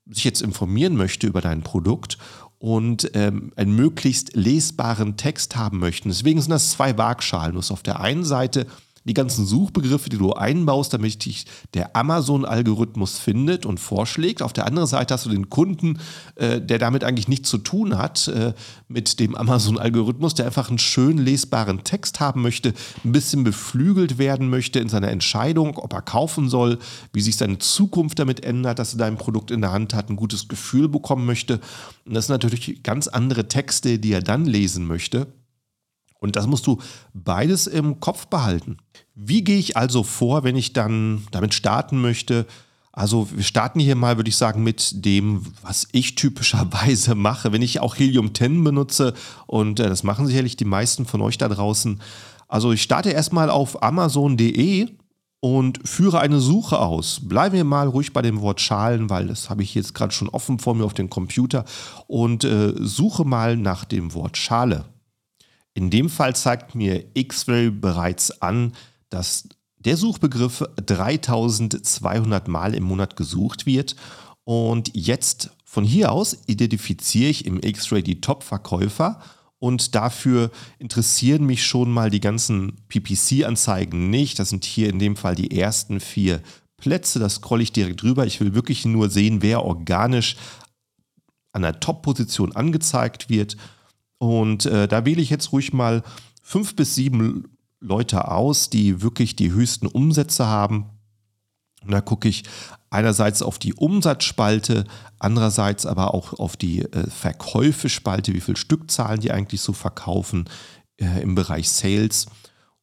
sich 0.07 0.25
jetzt 0.25 0.43
informieren 0.43 0.97
möchte 0.97 1.27
über 1.27 1.41
dein 1.41 1.63
Produkt 1.63 2.19
und 2.59 3.11
ähm, 3.15 3.53
einen 3.57 3.75
möglichst 3.75 4.37
lesbaren 4.37 5.17
Text 5.17 5.57
haben 5.57 5.79
möchten. 5.79 6.09
Deswegen 6.09 6.41
sind 6.41 6.51
das 6.51 6.71
zwei 6.71 6.97
Waagschalen. 6.99 7.53
Du 7.53 7.59
hast 7.59 7.71
auf 7.71 7.83
der 7.83 8.01
einen 8.01 8.25
Seite 8.25 8.67
die 9.05 9.15
ganzen 9.15 9.47
Suchbegriffe, 9.47 10.11
die 10.11 10.19
du 10.19 10.35
einbaust, 10.35 10.93
damit 10.93 11.25
dich 11.25 11.47
der 11.73 11.97
Amazon-Algorithmus 11.97 13.19
findet 13.19 13.65
und 13.65 13.81
vorschlägt. 13.81 14.43
Auf 14.43 14.53
der 14.53 14.67
anderen 14.67 14.87
Seite 14.87 15.15
hast 15.15 15.25
du 15.25 15.31
den 15.31 15.49
Kunden, 15.49 15.99
äh, 16.35 16.61
der 16.61 16.79
damit 16.79 17.03
eigentlich 17.03 17.29
nichts 17.29 17.49
zu 17.49 17.59
tun 17.59 17.97
hat, 17.97 18.29
äh, 18.29 18.53
mit 18.89 19.19
dem 19.19 19.35
Amazon-Algorithmus, 19.35 20.35
der 20.35 20.47
einfach 20.47 20.69
einen 20.69 20.79
schön 20.79 21.17
lesbaren 21.17 21.83
Text 21.83 22.21
haben 22.21 22.43
möchte, 22.43 22.75
ein 23.05 23.13
bisschen 23.13 23.43
beflügelt 23.43 24.19
werden 24.19 24.51
möchte 24.51 24.81
in 24.81 24.91
seiner 24.91 25.09
Entscheidung, 25.09 25.79
ob 25.79 25.95
er 25.95 26.03
kaufen 26.03 26.51
soll, 26.51 26.79
wie 27.13 27.23
sich 27.23 27.37
seine 27.37 27.59
Zukunft 27.59 28.19
damit 28.19 28.45
ändert, 28.45 28.79
dass 28.79 28.95
er 28.95 28.99
dein 28.99 29.17
Produkt 29.17 29.51
in 29.51 29.63
der 29.63 29.73
Hand 29.73 29.95
hat, 29.95 30.11
ein 30.11 30.17
gutes 30.17 30.47
Gefühl 30.47 30.89
bekommen 30.89 31.25
möchte. 31.25 31.61
Und 32.05 32.15
das 32.15 32.27
sind 32.27 32.35
natürlich 32.35 32.83
ganz 32.83 33.09
andere 33.09 33.49
Texte, 33.49 33.99
die 33.99 34.13
er 34.13 34.23
dann 34.23 34.45
lesen 34.45 34.87
möchte. 34.87 35.27
Und 36.21 36.37
das 36.37 36.47
musst 36.47 36.67
du 36.67 36.79
beides 37.15 37.67
im 37.67 37.99
Kopf 37.99 38.27
behalten. 38.27 38.77
Wie 39.15 39.43
gehe 39.43 39.59
ich 39.59 39.77
also 39.77 40.03
vor, 40.03 40.45
wenn 40.45 40.57
ich 40.57 40.73
dann 40.73 41.27
damit 41.31 41.55
starten 41.55 42.01
möchte? 42.01 42.47
Also 42.93 43.29
wir 43.35 43.43
starten 43.43 43.81
hier 43.81 43.97
mal, 43.97 44.17
würde 44.17 44.29
ich 44.29 44.37
sagen, 44.37 44.63
mit 44.63 45.05
dem, 45.05 45.43
was 45.63 45.89
ich 45.93 46.17
typischerweise 46.17 47.15
mache, 47.17 47.53
wenn 47.53 47.63
ich 47.63 47.81
auch 47.81 47.97
Helium 47.97 48.35
10 48.35 48.63
benutze. 48.63 49.15
Und 49.47 49.81
äh, 49.81 49.89
das 49.89 50.03
machen 50.03 50.27
sicherlich 50.27 50.57
die 50.57 50.65
meisten 50.65 51.07
von 51.07 51.23
euch 51.23 51.39
da 51.39 51.49
draußen. 51.49 52.01
Also 52.49 52.73
ich 52.73 52.83
starte 52.83 53.11
erstmal 53.11 53.49
auf 53.49 53.83
amazon.de 53.83 54.89
und 55.41 55.89
führe 55.89 56.21
eine 56.21 56.41
Suche 56.41 56.79
aus. 56.79 57.21
Bleiben 57.23 57.55
wir 57.55 57.65
mal 57.65 57.87
ruhig 57.87 58.13
bei 58.13 58.23
dem 58.23 58.41
Wort 58.41 58.61
Schalen, 58.61 59.09
weil 59.09 59.29
das 59.29 59.49
habe 59.49 59.63
ich 59.63 59.75
jetzt 59.75 59.95
gerade 59.95 60.13
schon 60.13 60.29
offen 60.29 60.59
vor 60.59 60.75
mir 60.75 60.85
auf 60.85 60.93
dem 60.93 61.09
Computer 61.09 61.65
und 62.09 62.45
äh, 62.45 62.75
suche 62.77 63.25
mal 63.25 63.57
nach 63.57 63.85
dem 63.85 64.13
Wort 64.13 64.37
Schale. 64.37 64.85
In 65.75 65.91
dem 65.91 66.09
Fall 66.09 66.35
zeigt 66.35 66.75
mir 66.75 67.05
X-Ray 67.15 67.71
bereits 67.71 68.43
an, 68.43 68.73
dass 69.09 69.49
der 69.79 69.97
Suchbegriff 69.97 70.65
3200 70.85 72.49
Mal 72.49 72.75
im 72.75 72.85
Monat 72.85 73.17
gesucht 73.17 73.67
wird. 73.67 73.97
Und 74.45 74.91
jetzt 74.95 75.51
von 75.65 75.85
hier 75.85 76.13
aus 76.13 76.37
identifiziere 76.47 77.31
ich 77.31 77.47
im 77.47 77.61
X-Ray 77.63 78.03
die 78.03 78.21
Top-Verkäufer 78.21 79.21
und 79.61 79.95
dafür 79.95 80.51
interessieren 80.79 81.45
mich 81.45 81.65
schon 81.65 81.91
mal 81.91 82.11
die 82.11 82.21
ganzen 82.21 82.77
PPC-Anzeigen 82.89 84.11
nicht. 84.11 84.39
Das 84.39 84.49
sind 84.49 84.65
hier 84.65 84.89
in 84.89 84.99
dem 84.99 85.17
Fall 85.17 85.35
die 85.35 85.57
ersten 85.57 86.01
vier 86.01 86.43
Plätze. 86.79 87.19
Das 87.19 87.37
scrolle 87.37 87.63
ich 87.63 87.73
direkt 87.73 88.03
drüber. 88.03 88.27
Ich 88.27 88.41
will 88.41 88.55
wirklich 88.55 88.85
nur 88.87 89.11
sehen, 89.11 89.43
wer 89.43 89.65
organisch 89.65 90.37
an 91.53 91.63
der 91.63 91.79
Top-Position 91.79 92.57
angezeigt 92.57 93.29
wird. 93.29 93.57
Und 94.21 94.67
äh, 94.67 94.87
da 94.87 95.07
wähle 95.07 95.23
ich 95.23 95.31
jetzt 95.31 95.51
ruhig 95.51 95.73
mal 95.73 96.03
fünf 96.43 96.77
bis 96.77 96.95
sieben 96.95 97.57
Leute 97.81 98.31
aus, 98.31 98.69
die 98.69 99.01
wirklich 99.01 99.35
die 99.35 99.51
höchsten 99.51 99.87
Umsätze 99.87 100.47
haben. 100.47 100.91
Und 101.83 101.93
da 101.93 102.03
gucke 102.03 102.29
ich 102.29 102.45
einerseits 102.91 103.41
auf 103.41 103.59
die 103.59 103.73
Umsatzspalte, 103.73 104.85
andererseits 105.19 105.87
aber 105.87 106.13
auch 106.13 106.39
auf 106.39 106.59
die 106.59 106.83
äh, 106.83 107.09
Verkäufespalte, 107.09 108.35
wie 108.35 108.43
viele 108.43 108.59
Stückzahlen 108.59 109.23
die 109.23 109.33
eigentlich 109.33 109.63
so 109.63 109.73
verkaufen 109.73 110.51
äh, 110.99 111.23
im 111.23 111.35
Bereich 111.35 111.71
Sales. 111.71 112.27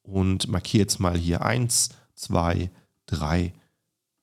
Und 0.02 0.48
markiere 0.48 0.82
jetzt 0.82 1.00
mal 1.00 1.16
hier 1.16 1.44
eins, 1.44 1.90
zwei, 2.16 2.72
drei, 3.06 3.54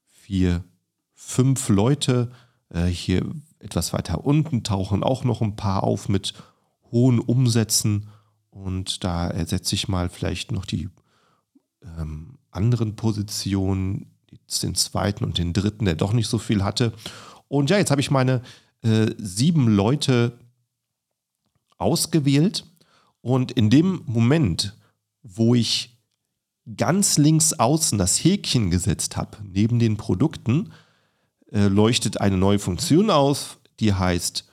vier, 0.08 0.64
fünf 1.12 1.68
Leute. 1.68 2.32
Äh, 2.70 2.86
hier 2.86 3.24
etwas 3.60 3.92
weiter 3.92 4.24
unten 4.24 4.64
tauchen 4.64 5.04
auch 5.04 5.22
noch 5.22 5.42
ein 5.42 5.54
paar 5.54 5.84
auf 5.84 6.08
mit 6.08 6.34
hohen 6.90 7.18
Umsätzen 7.18 8.08
und 8.50 9.02
da 9.04 9.28
ersetze 9.28 9.74
ich 9.74 9.88
mal 9.88 10.08
vielleicht 10.08 10.52
noch 10.52 10.64
die 10.64 10.88
ähm, 11.98 12.38
anderen 12.50 12.96
Positionen, 12.96 14.10
den 14.62 14.74
zweiten 14.74 15.24
und 15.24 15.38
den 15.38 15.52
dritten, 15.52 15.84
der 15.84 15.94
doch 15.94 16.12
nicht 16.12 16.28
so 16.28 16.38
viel 16.38 16.62
hatte. 16.62 16.92
Und 17.48 17.70
ja, 17.70 17.78
jetzt 17.78 17.90
habe 17.90 18.00
ich 18.00 18.10
meine 18.10 18.42
äh, 18.82 19.10
sieben 19.18 19.68
Leute 19.68 20.38
ausgewählt 21.78 22.64
und 23.20 23.52
in 23.52 23.70
dem 23.70 24.02
Moment, 24.06 24.76
wo 25.22 25.54
ich 25.54 25.98
ganz 26.76 27.18
links 27.18 27.52
außen 27.54 27.98
das 27.98 28.22
Häkchen 28.22 28.70
gesetzt 28.70 29.16
habe, 29.16 29.38
neben 29.42 29.78
den 29.78 29.96
Produkten, 29.96 30.72
äh, 31.50 31.68
leuchtet 31.68 32.20
eine 32.20 32.36
neue 32.36 32.58
Funktion 32.58 33.10
auf, 33.10 33.58
die 33.80 33.92
heißt 33.92 34.48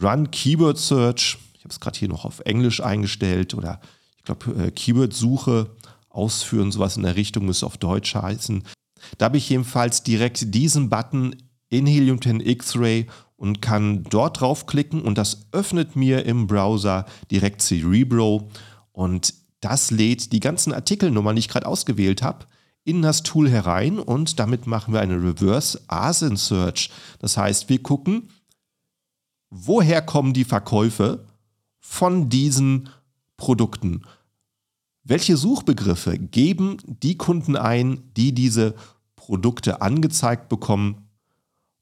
Run 0.00 0.30
Keyword 0.30 0.78
Search. 0.78 1.38
Ich 1.54 1.60
habe 1.60 1.70
es 1.70 1.80
gerade 1.80 1.98
hier 1.98 2.08
noch 2.08 2.24
auf 2.24 2.40
Englisch 2.40 2.80
eingestellt 2.80 3.54
oder 3.54 3.80
ich 4.16 4.24
glaube 4.24 4.64
äh, 4.64 4.70
Keyword-Suche 4.70 5.70
ausführen, 6.08 6.72
sowas 6.72 6.96
in 6.96 7.02
der 7.02 7.16
Richtung 7.16 7.46
müsste 7.46 7.66
auf 7.66 7.76
Deutsch 7.76 8.14
heißen. 8.14 8.64
Da 9.18 9.26
habe 9.26 9.36
ich 9.36 9.48
jedenfalls 9.48 10.02
direkt 10.02 10.54
diesen 10.54 10.88
Button 10.88 11.36
in 11.68 11.86
Helium 11.86 12.20
10 12.20 12.40
X-Ray 12.40 13.06
und 13.36 13.60
kann 13.60 14.04
dort 14.04 14.40
draufklicken 14.40 15.02
und 15.02 15.18
das 15.18 15.48
öffnet 15.52 15.96
mir 15.96 16.24
im 16.24 16.46
Browser 16.46 17.04
direkt 17.30 17.62
Cerebro 17.62 18.50
und 18.92 19.34
das 19.60 19.90
lädt 19.90 20.32
die 20.32 20.40
ganzen 20.40 20.72
Artikelnummern, 20.72 21.36
die 21.36 21.40
ich 21.40 21.48
gerade 21.48 21.66
ausgewählt 21.66 22.22
habe, 22.22 22.46
in 22.84 23.02
das 23.02 23.22
Tool 23.22 23.48
herein 23.48 23.98
und 23.98 24.38
damit 24.38 24.66
machen 24.66 24.92
wir 24.92 25.00
eine 25.00 25.16
Reverse 25.16 25.80
ASIN 25.88 26.36
Search. 26.36 26.90
Das 27.18 27.36
heißt, 27.36 27.68
wir 27.68 27.82
gucken, 27.82 28.28
woher 29.50 30.02
kommen 30.02 30.32
die 30.32 30.44
Verkäufe 30.44 31.24
von 31.80 32.28
diesen 32.28 32.88
Produkten? 33.36 34.02
Welche 35.02 35.36
Suchbegriffe 35.36 36.18
geben 36.18 36.78
die 36.86 37.18
Kunden 37.18 37.56
ein, 37.56 38.02
die 38.16 38.32
diese 38.32 38.74
Produkte 39.16 39.82
angezeigt 39.82 40.48
bekommen? 40.48 41.08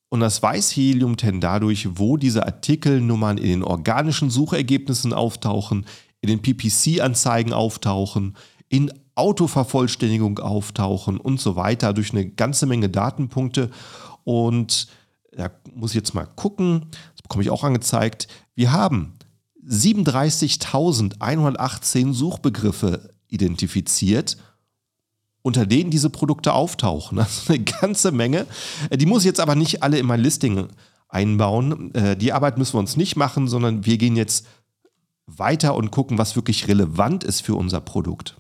Und 0.09 0.21
das 0.21 0.43
weiß 0.43 0.73
Helium 0.77 1.17
10 1.17 1.41
dadurch, 1.41 1.89
wo 1.99 2.17
diese 2.17 2.45
Artikelnummern 2.45 3.39
in 3.39 3.49
den 3.49 3.63
organischen 3.63 4.29
Suchergebnissen 4.29 5.13
auftauchen, 5.13 5.87
in 6.21 6.29
den 6.29 6.43
PPC-Anzeigen 6.43 7.53
auftauchen, 7.53 8.37
in 8.69 8.93
Autovervollständigung 9.15 10.39
auftauchen 10.39 11.19
und 11.19 11.41
so 11.41 11.57
weiter 11.57 11.93
durch 11.93 12.13
eine 12.13 12.27
ganze 12.27 12.67
Menge 12.67 12.89
Datenpunkte. 12.89 13.71
Und 14.25 14.89
da 15.33 15.51
muss 15.75 15.91
ich 15.91 15.97
jetzt 15.97 16.15
mal 16.15 16.27
gucken, 16.27 16.87
das 17.13 17.23
bekomme 17.23 17.43
ich 17.43 17.51
auch 17.51 17.65
angezeigt. 17.65 18.29
Wir 18.55 18.73
haben 18.73 19.15
37.118 19.67 22.13
Suchbegriffe 22.13 23.15
identifiziert, 23.29 24.37
unter 25.43 25.67
denen 25.67 25.91
diese 25.91 26.11
Produkte 26.11 26.53
auftauchen. 26.53 27.19
Ist 27.19 27.51
eine 27.51 27.61
ganze 27.61 28.13
Menge. 28.13 28.47
Die 28.93 29.07
muss 29.07 29.23
ich 29.23 29.27
jetzt 29.27 29.41
aber 29.41 29.55
nicht 29.55 29.83
alle 29.83 29.99
in 29.99 30.07
mein 30.07 30.21
Listing 30.21 30.69
einbauen. 31.09 31.95
Äh, 31.95 32.17
die 32.17 32.33
Arbeit 32.33 32.59
müssen 32.59 32.75
wir 32.75 32.81
uns 32.81 32.97
nicht 32.97 33.17
machen, 33.17 33.49
sondern 33.49 33.87
wir 33.87 33.99
gehen 33.99 34.17
jetzt 34.17 34.47
weiter 35.27 35.75
und 35.75 35.91
gucken, 35.91 36.19
was 36.19 36.37
wirklich 36.37 36.69
relevant 36.69 37.25
ist 37.25 37.41
für 37.41 37.55
unser 37.55 37.81
Produkt. 37.81 38.37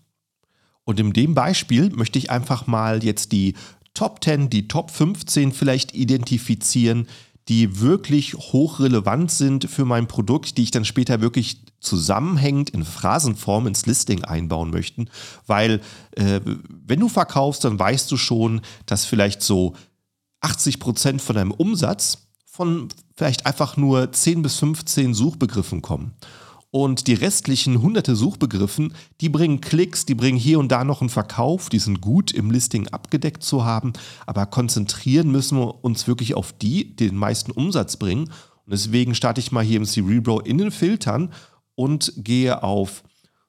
Und 0.85 0.99
in 0.99 1.13
dem 1.13 1.35
Beispiel 1.35 1.91
möchte 1.91 2.19
ich 2.19 2.31
einfach 2.31 2.67
mal 2.67 3.05
jetzt 3.05 3.33
die 3.33 3.55
Top 3.95 4.23
10, 4.25 4.51
die 4.51 4.69
Top 4.69 4.91
15 4.91 5.53
vielleicht 5.53 5.95
identifizieren, 5.95 7.07
die 7.49 7.81
wirklich 7.81 8.35
hochrelevant 8.35 9.31
sind 9.31 9.69
für 9.69 9.85
mein 9.85 10.07
Produkt, 10.07 10.57
die 10.57 10.63
ich 10.63 10.71
dann 10.71 10.85
später 10.85 11.21
wirklich 11.21 11.63
zusammenhängend 11.81 12.71
in 12.71 12.85
Phrasenform 12.85 13.67
ins 13.67 13.87
Listing 13.87 14.25
einbauen 14.25 14.71
möchten. 14.71 15.11
Weil 15.47 15.81
äh, 16.13 16.41
wenn 16.45 17.01
du 17.01 17.09
verkaufst, 17.09 17.65
dann 17.65 17.79
weißt 17.79 18.11
du 18.11 18.17
schon, 18.17 18.61
dass 18.87 19.05
vielleicht 19.05 19.43
so 19.43 19.75
80 20.41 20.79
Prozent 20.79 21.21
von 21.23 21.37
deinem 21.37 21.51
Umsatz 21.51 22.29
von 22.47 22.89
vielleicht 23.17 23.47
einfach 23.47 23.77
nur 23.77 24.13
10 24.13 24.43
bis 24.43 24.57
15 24.59 25.15
Suchbegriffen 25.15 25.83
kommen. 25.83 26.13
Und 26.75 27.07
die 27.07 27.13
restlichen 27.13 27.83
hunderte 27.83 28.17
Suchbegriffen, 28.17 28.95
die 29.21 29.29
bringen 29.29 29.61
Klicks, 29.61 30.07
die 30.07 30.15
bringen 30.15 30.39
hier 30.39 30.59
und 30.59 30.73
da 30.73 30.85
noch 30.85 31.03
einen 31.03 31.11
Verkauf, 31.11 31.69
die 31.69 31.79
sind 31.79 32.01
gut 32.01 32.33
im 32.33 32.51
Listing 32.51 32.89
abgedeckt 32.89 33.43
zu 33.43 33.67
haben, 33.67 33.93
aber 34.25 34.47
konzentrieren 34.47 35.31
müssen 35.31 35.59
wir 35.59 35.85
uns 35.85 36.09
wirklich 36.09 36.35
auf 36.35 36.55
die, 36.55 36.97
die 36.97 37.09
den 37.11 37.17
meisten 37.17 37.53
Umsatz 37.53 37.99
bringen. 37.99 38.25
Und 38.25 38.71
deswegen 38.71 39.15
starte 39.15 39.39
ich 39.39 39.53
mal 39.53 39.63
hier 39.63 39.77
im 39.77 39.85
Cerebro 39.85 40.41
in 40.41 40.57
den 40.57 40.71
Filtern 40.71 41.35
und 41.75 42.15
gehe 42.17 42.63
auf 42.63 43.03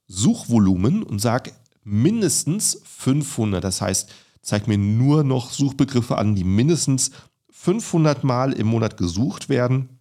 Suchvolumen 0.08 1.01
und 1.01 1.20
sage 1.20 1.53
mindestens 1.86 2.82
500. 2.84 3.63
Das 3.63 3.82
heißt, 3.82 4.12
zeigt 4.42 4.68
mir 4.68 4.77
nur 4.77 5.24
noch 5.24 5.50
Suchbegriffe 5.51 6.18
an, 6.18 6.36
die 6.36 6.44
mindestens 6.44 7.12
500 7.51 8.25
Mal 8.25 8.51
im 8.51 8.68
Monat 8.68 8.98
gesucht 8.98 9.48
werden. 9.48 9.93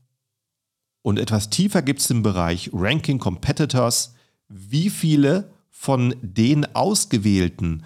Und 1.02 1.18
etwas 1.18 1.50
tiefer 1.50 1.82
gibt 1.82 2.00
es 2.00 2.09
den 2.09 2.23
Bereich 2.23 2.71
Ranking 2.73 3.18
Competitors. 3.18 4.14
Wie 4.49 4.88
viele 4.88 5.50
von 5.71 6.14
den 6.23 6.75
ausgewählten 6.75 7.85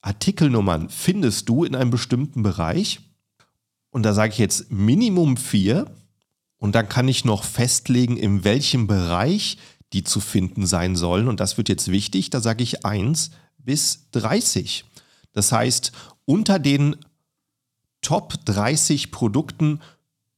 Artikelnummern 0.00 0.88
findest 0.88 1.48
du 1.48 1.64
in 1.64 1.74
einem 1.74 1.90
bestimmten 1.90 2.42
Bereich? 2.42 3.00
Und 3.90 4.04
da 4.04 4.12
sage 4.12 4.32
ich 4.32 4.38
jetzt 4.38 4.70
Minimum 4.70 5.36
vier. 5.36 5.90
Und 6.58 6.74
dann 6.74 6.88
kann 6.88 7.08
ich 7.08 7.24
noch 7.24 7.44
festlegen, 7.44 8.16
in 8.16 8.44
welchem 8.44 8.86
Bereich 8.86 9.58
die 9.92 10.04
zu 10.04 10.20
finden 10.20 10.66
sein 10.66 10.96
sollen. 10.96 11.28
Und 11.28 11.40
das 11.40 11.56
wird 11.56 11.68
jetzt 11.68 11.90
wichtig. 11.90 12.30
Da 12.30 12.40
sage 12.40 12.62
ich 12.62 12.84
1 12.84 13.30
bis 13.58 14.10
30. 14.12 14.84
Das 15.32 15.52
heißt, 15.52 15.92
unter 16.24 16.58
den 16.58 16.96
Top 18.00 18.34
30 18.44 19.10
Produkten 19.10 19.80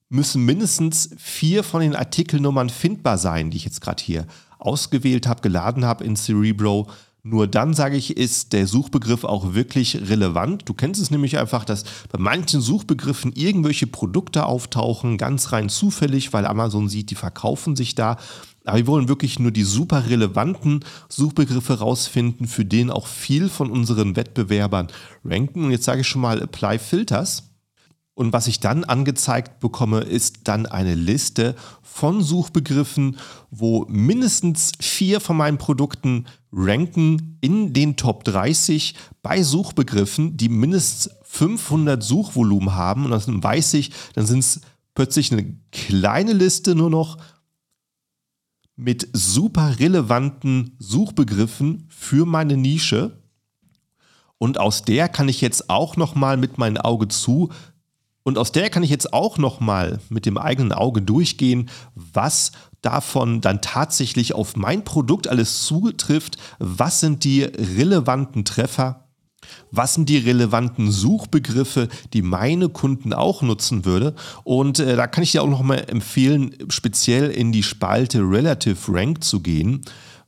müssen 0.08 0.44
mindestens 0.44 1.10
vier 1.16 1.64
von 1.64 1.80
den 1.80 1.96
Artikelnummern 1.96 2.70
findbar 2.70 3.18
sein, 3.18 3.50
die 3.50 3.56
ich 3.56 3.64
jetzt 3.64 3.80
gerade 3.80 4.02
hier 4.02 4.26
ausgewählt 4.58 5.26
habe, 5.26 5.42
geladen 5.42 5.84
habe 5.84 6.04
in 6.04 6.16
Cerebro. 6.16 6.88
Nur 7.22 7.48
dann 7.48 7.74
sage 7.74 7.96
ich, 7.96 8.16
ist 8.16 8.52
der 8.52 8.68
Suchbegriff 8.68 9.24
auch 9.24 9.52
wirklich 9.54 10.08
relevant. 10.08 10.62
Du 10.68 10.74
kennst 10.74 11.02
es 11.02 11.10
nämlich 11.10 11.38
einfach, 11.38 11.64
dass 11.64 11.82
bei 12.12 12.20
manchen 12.20 12.60
Suchbegriffen 12.60 13.32
irgendwelche 13.32 13.88
Produkte 13.88 14.46
auftauchen, 14.46 15.18
ganz 15.18 15.50
rein 15.50 15.68
zufällig, 15.68 16.32
weil 16.32 16.46
Amazon 16.46 16.88
sieht, 16.88 17.10
die 17.10 17.16
verkaufen 17.16 17.74
sich 17.74 17.96
da. 17.96 18.16
Aber 18.64 18.78
wir 18.78 18.86
wollen 18.86 19.08
wirklich 19.08 19.40
nur 19.40 19.50
die 19.50 19.64
super 19.64 20.08
relevanten 20.08 20.84
Suchbegriffe 21.08 21.80
rausfinden, 21.80 22.46
für 22.46 22.64
den 22.64 22.90
auch 22.90 23.08
viel 23.08 23.48
von 23.48 23.72
unseren 23.72 24.14
Wettbewerbern 24.14 24.86
ranken. 25.24 25.64
Und 25.64 25.72
jetzt 25.72 25.84
sage 25.84 26.02
ich 26.02 26.08
schon 26.08 26.22
mal 26.22 26.40
Apply 26.40 26.78
Filters. 26.78 27.55
Und 28.16 28.32
was 28.32 28.46
ich 28.46 28.60
dann 28.60 28.84
angezeigt 28.84 29.60
bekomme, 29.60 30.00
ist 30.00 30.48
dann 30.48 30.64
eine 30.64 30.94
Liste 30.94 31.54
von 31.82 32.22
Suchbegriffen, 32.22 33.18
wo 33.50 33.84
mindestens 33.90 34.72
vier 34.80 35.20
von 35.20 35.36
meinen 35.36 35.58
Produkten 35.58 36.24
ranken 36.50 37.36
in 37.42 37.74
den 37.74 37.98
Top 37.98 38.24
30 38.24 38.94
bei 39.22 39.42
Suchbegriffen, 39.42 40.38
die 40.38 40.48
mindestens 40.48 41.14
500 41.24 42.02
Suchvolumen 42.02 42.74
haben. 42.74 43.04
Und 43.04 43.10
dann 43.10 43.42
weiß 43.42 43.74
ich, 43.74 43.90
dann 44.14 44.24
sind 44.24 44.38
es 44.38 44.62
plötzlich 44.94 45.30
eine 45.30 45.54
kleine 45.70 46.32
Liste 46.32 46.74
nur 46.74 46.88
noch 46.88 47.18
mit 48.76 49.10
super 49.12 49.78
relevanten 49.78 50.74
Suchbegriffen 50.78 51.84
für 51.90 52.24
meine 52.24 52.56
Nische. 52.56 53.22
Und 54.38 54.58
aus 54.58 54.84
der 54.84 55.10
kann 55.10 55.28
ich 55.28 55.42
jetzt 55.42 55.68
auch 55.68 55.98
noch 55.98 56.14
mal 56.14 56.38
mit 56.38 56.56
meinem 56.56 56.78
Auge 56.78 57.08
zu 57.08 57.50
und 58.26 58.38
aus 58.38 58.50
der 58.50 58.70
kann 58.70 58.82
ich 58.82 58.90
jetzt 58.90 59.12
auch 59.12 59.38
nochmal 59.38 60.00
mit 60.08 60.26
dem 60.26 60.36
eigenen 60.36 60.72
Auge 60.72 61.00
durchgehen, 61.00 61.70
was 61.94 62.50
davon 62.82 63.40
dann 63.40 63.60
tatsächlich 63.60 64.34
auf 64.34 64.56
mein 64.56 64.82
Produkt 64.82 65.28
alles 65.28 65.62
zutrifft. 65.62 66.36
Was 66.58 66.98
sind 66.98 67.22
die 67.22 67.44
relevanten 67.44 68.44
Treffer? 68.44 69.04
Was 69.70 69.94
sind 69.94 70.08
die 70.08 70.18
relevanten 70.18 70.90
Suchbegriffe, 70.90 71.86
die 72.14 72.22
meine 72.22 72.68
Kunden 72.68 73.12
auch 73.12 73.42
nutzen 73.42 73.84
würde? 73.84 74.16
Und 74.42 74.80
äh, 74.80 74.96
da 74.96 75.06
kann 75.06 75.22
ich 75.22 75.30
dir 75.30 75.44
auch 75.44 75.48
nochmal 75.48 75.84
empfehlen, 75.86 76.52
speziell 76.68 77.30
in 77.30 77.52
die 77.52 77.62
Spalte 77.62 78.18
Relative 78.22 78.92
Rank 78.92 79.22
zu 79.22 79.38
gehen. 79.38 79.82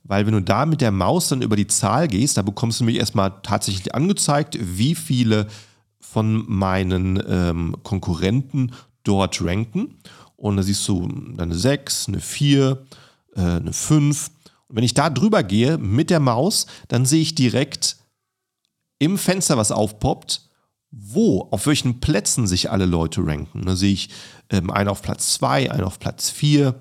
Weil 0.05 0.25
wenn 0.25 0.35
du 0.35 0.41
da 0.41 0.65
mit 0.65 0.79
der 0.79 0.91
Maus 0.91 1.27
dann 1.27 1.41
über 1.41 1.57
die 1.57 1.67
Zahl 1.67 2.07
gehst, 2.07 2.37
da 2.37 2.43
bekommst 2.43 2.79
du 2.79 2.85
nämlich 2.85 3.01
erstmal 3.01 3.33
tatsächlich 3.43 3.93
angezeigt, 3.93 4.57
wie 4.61 4.95
viele 4.95 5.47
von 5.99 6.45
meinen 6.47 7.21
ähm, 7.27 7.75
Konkurrenten 7.83 8.73
dort 9.03 9.43
ranken. 9.43 9.97
Und 10.35 10.57
da 10.57 10.63
siehst 10.63 10.87
du 10.87 11.07
eine 11.37 11.55
6, 11.55 12.07
eine 12.07 12.19
4, 12.19 12.85
äh, 13.35 13.41
eine 13.41 13.73
5. 13.73 14.31
Und 14.67 14.75
wenn 14.75 14.83
ich 14.83 14.93
da 14.93 15.09
drüber 15.09 15.43
gehe 15.43 15.77
mit 15.77 16.09
der 16.09 16.19
Maus, 16.19 16.67
dann 16.87 17.05
sehe 17.05 17.21
ich 17.21 17.35
direkt 17.35 17.97
im 18.99 19.17
Fenster, 19.17 19.57
was 19.57 19.71
aufpoppt, 19.71 20.49
wo, 20.91 21.47
auf 21.51 21.67
welchen 21.67 21.99
Plätzen 21.99 22.47
sich 22.47 22.71
alle 22.71 22.85
Leute 22.85 23.25
ranken. 23.25 23.65
Da 23.65 23.75
sehe 23.75 23.93
ich 23.93 24.09
ähm, 24.49 24.71
einen 24.71 24.89
auf 24.89 25.01
Platz 25.01 25.33
2, 25.35 25.71
einen 25.71 25.83
auf 25.83 25.99
Platz 25.99 26.29
4, 26.29 26.75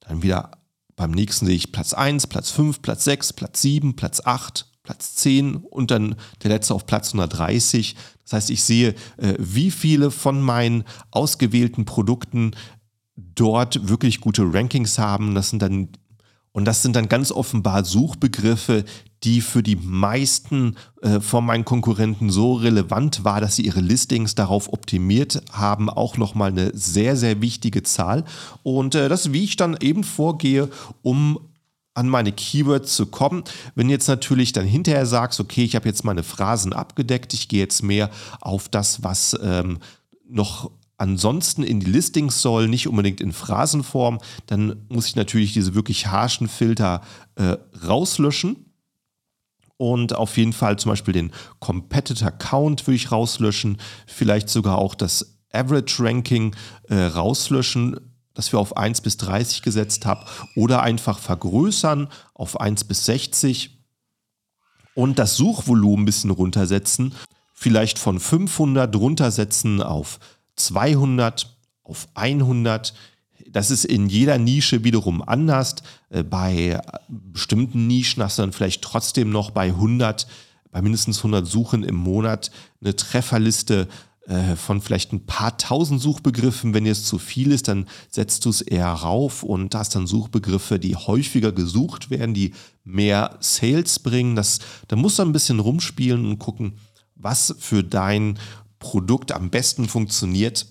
dann 0.00 0.22
wieder 0.22 0.50
beim 0.96 1.12
nächsten 1.12 1.46
sehe 1.46 1.54
ich 1.54 1.70
Platz 1.70 1.94
1, 1.94 2.26
Platz 2.26 2.50
5, 2.50 2.82
Platz 2.82 3.04
6, 3.04 3.32
Platz 3.34 3.62
7, 3.62 3.94
Platz 3.94 4.20
8, 4.24 4.67
Platz 4.88 5.16
10 5.16 5.56
und 5.56 5.90
dann 5.90 6.14
der 6.42 6.48
letzte 6.48 6.74
auf 6.74 6.86
Platz 6.86 7.08
130. 7.08 7.94
Das 8.24 8.32
heißt, 8.32 8.50
ich 8.50 8.62
sehe, 8.62 8.94
äh, 9.18 9.34
wie 9.38 9.70
viele 9.70 10.10
von 10.10 10.40
meinen 10.40 10.84
ausgewählten 11.10 11.84
Produkten 11.84 12.52
dort 13.14 13.86
wirklich 13.86 14.22
gute 14.22 14.50
Rankings 14.50 14.98
haben. 14.98 15.34
Das 15.34 15.50
sind 15.50 15.60
dann 15.60 15.90
und 16.52 16.64
das 16.64 16.80
sind 16.80 16.96
dann 16.96 17.10
ganz 17.10 17.30
offenbar 17.30 17.84
Suchbegriffe, 17.84 18.86
die 19.24 19.42
für 19.42 19.62
die 19.62 19.76
meisten 19.76 20.76
äh, 21.02 21.20
von 21.20 21.44
meinen 21.44 21.66
Konkurrenten 21.66 22.30
so 22.30 22.54
relevant 22.54 23.24
war, 23.24 23.42
dass 23.42 23.56
sie 23.56 23.66
ihre 23.66 23.80
Listings 23.80 24.34
darauf 24.34 24.72
optimiert 24.72 25.42
haben. 25.52 25.90
Auch 25.90 26.16
nochmal 26.16 26.50
eine 26.50 26.70
sehr, 26.74 27.14
sehr 27.14 27.42
wichtige 27.42 27.82
Zahl. 27.82 28.24
Und 28.62 28.94
äh, 28.94 29.10
das, 29.10 29.34
wie 29.34 29.44
ich 29.44 29.56
dann 29.56 29.76
eben 29.82 30.02
vorgehe, 30.02 30.70
um 31.02 31.38
an 31.98 32.08
meine 32.08 32.30
Keywords 32.30 32.94
zu 32.94 33.06
kommen. 33.06 33.42
Wenn 33.74 33.90
jetzt 33.90 34.06
natürlich 34.06 34.52
dann 34.52 34.66
hinterher 34.66 35.04
sagst, 35.04 35.40
okay, 35.40 35.64
ich 35.64 35.74
habe 35.74 35.88
jetzt 35.88 36.04
meine 36.04 36.22
Phrasen 36.22 36.72
abgedeckt, 36.72 37.34
ich 37.34 37.48
gehe 37.48 37.58
jetzt 37.58 37.82
mehr 37.82 38.08
auf 38.40 38.68
das, 38.68 39.02
was 39.02 39.36
ähm, 39.42 39.80
noch 40.28 40.70
ansonsten 40.96 41.64
in 41.64 41.80
die 41.80 41.90
Listings 41.90 42.40
soll, 42.40 42.68
nicht 42.68 42.86
unbedingt 42.86 43.20
in 43.20 43.32
Phrasenform, 43.32 44.18
dann 44.46 44.86
muss 44.88 45.06
ich 45.06 45.16
natürlich 45.16 45.52
diese 45.52 45.74
wirklich 45.74 46.06
harschen 46.06 46.48
Filter 46.48 47.02
äh, 47.34 47.56
rauslöschen. 47.84 48.64
Und 49.76 50.14
auf 50.14 50.36
jeden 50.36 50.52
Fall 50.52 50.78
zum 50.78 50.90
Beispiel 50.90 51.14
den 51.14 51.32
Competitor 51.58 52.32
Count 52.32 52.86
würde 52.86 52.96
ich 52.96 53.12
rauslöschen, 53.12 53.78
vielleicht 54.06 54.48
sogar 54.48 54.78
auch 54.78 54.94
das 54.94 55.38
Average 55.52 56.02
Ranking 56.02 56.54
äh, 56.88 56.96
rauslöschen, 56.96 58.07
das 58.38 58.52
wir 58.52 58.60
auf 58.60 58.76
1 58.76 59.00
bis 59.00 59.16
30 59.16 59.62
gesetzt 59.62 60.06
haben, 60.06 60.24
oder 60.54 60.80
einfach 60.80 61.18
vergrößern 61.18 62.06
auf 62.34 62.60
1 62.60 62.84
bis 62.84 63.04
60 63.04 63.82
und 64.94 65.18
das 65.18 65.34
Suchvolumen 65.34 66.02
ein 66.02 66.06
bisschen 66.06 66.30
runtersetzen, 66.30 67.16
vielleicht 67.52 67.98
von 67.98 68.20
500 68.20 68.94
runtersetzen 68.94 69.82
auf 69.82 70.20
200, 70.54 71.56
auf 71.82 72.06
100. 72.14 72.94
Das 73.48 73.72
ist 73.72 73.84
in 73.84 74.08
jeder 74.08 74.38
Nische 74.38 74.84
wiederum 74.84 75.20
anders. 75.20 75.74
Äh, 76.08 76.22
bei 76.22 76.80
bestimmten 77.08 77.88
Nischen 77.88 78.22
hast 78.22 78.38
du 78.38 78.42
dann 78.42 78.52
vielleicht 78.52 78.82
trotzdem 78.82 79.30
noch 79.30 79.50
bei 79.50 79.66
100, 79.66 80.28
bei 80.70 80.80
mindestens 80.80 81.18
100 81.18 81.44
Suchen 81.44 81.82
im 81.82 81.96
Monat 81.96 82.52
eine 82.80 82.94
Trefferliste 82.94 83.88
äh, 84.28 84.56
von 84.56 84.82
vielleicht 84.82 85.14
ein 85.14 85.24
paar 85.24 85.56
tausend 85.56 86.02
Suchbegriffen. 86.02 86.74
Wenn 86.74 86.84
jetzt 86.84 87.06
zu 87.06 87.18
viel 87.18 87.50
ist, 87.50 87.66
dann 87.66 87.86
setzt 88.10 88.44
du 88.44 88.50
es 88.50 88.60
eher 88.60 88.88
rauf 88.88 89.42
und 89.42 89.74
hast 89.74 89.94
dann 89.94 90.06
Suchbegriffe, 90.06 90.78
die 90.78 90.96
häufiger 90.96 91.50
gesucht 91.50 92.10
werden, 92.10 92.34
die 92.34 92.52
mehr 92.84 93.38
Sales 93.40 93.98
bringen. 93.98 94.36
Das, 94.36 94.58
da 94.86 94.96
musst 94.96 95.18
du 95.18 95.22
ein 95.22 95.32
bisschen 95.32 95.60
rumspielen 95.60 96.26
und 96.26 96.38
gucken, 96.38 96.74
was 97.14 97.56
für 97.58 97.82
dein 97.82 98.38
Produkt 98.78 99.32
am 99.32 99.48
besten 99.48 99.88
funktioniert. 99.88 100.66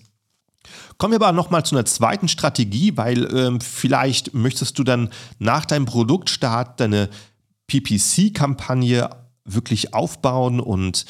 Kommen 0.96 1.12
wir 1.12 1.26
aber 1.26 1.32
nochmal 1.32 1.64
zu 1.64 1.74
einer 1.74 1.84
zweiten 1.84 2.28
Strategie, 2.28 2.96
weil 2.96 3.24
ähm, 3.34 3.60
vielleicht 3.60 4.34
möchtest 4.34 4.78
du 4.78 4.84
dann 4.84 5.10
nach 5.40 5.64
deinem 5.64 5.84
Produktstart 5.84 6.78
deine 6.78 7.08
PPC-Kampagne 7.66 9.10
wirklich 9.44 9.94
aufbauen 9.94 10.60
und 10.60 11.06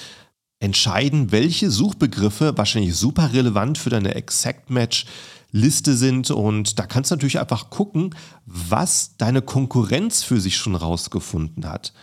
entscheiden, 0.60 1.30
welche 1.32 1.70
Suchbegriffe 1.70 2.56
wahrscheinlich 2.56 2.96
super 2.96 3.32
relevant 3.32 3.78
für 3.78 3.90
deine 3.90 4.14
Exact 4.14 4.70
Match 4.70 5.06
Liste 5.50 5.96
sind 5.96 6.30
und 6.30 6.78
da 6.78 6.84
kannst 6.84 7.10
du 7.10 7.14
natürlich 7.14 7.40
einfach 7.40 7.70
gucken, 7.70 8.14
was 8.44 9.16
deine 9.16 9.40
Konkurrenz 9.40 10.22
für 10.22 10.40
sich 10.40 10.58
schon 10.58 10.74
rausgefunden 10.74 11.66
hat. 11.66 11.94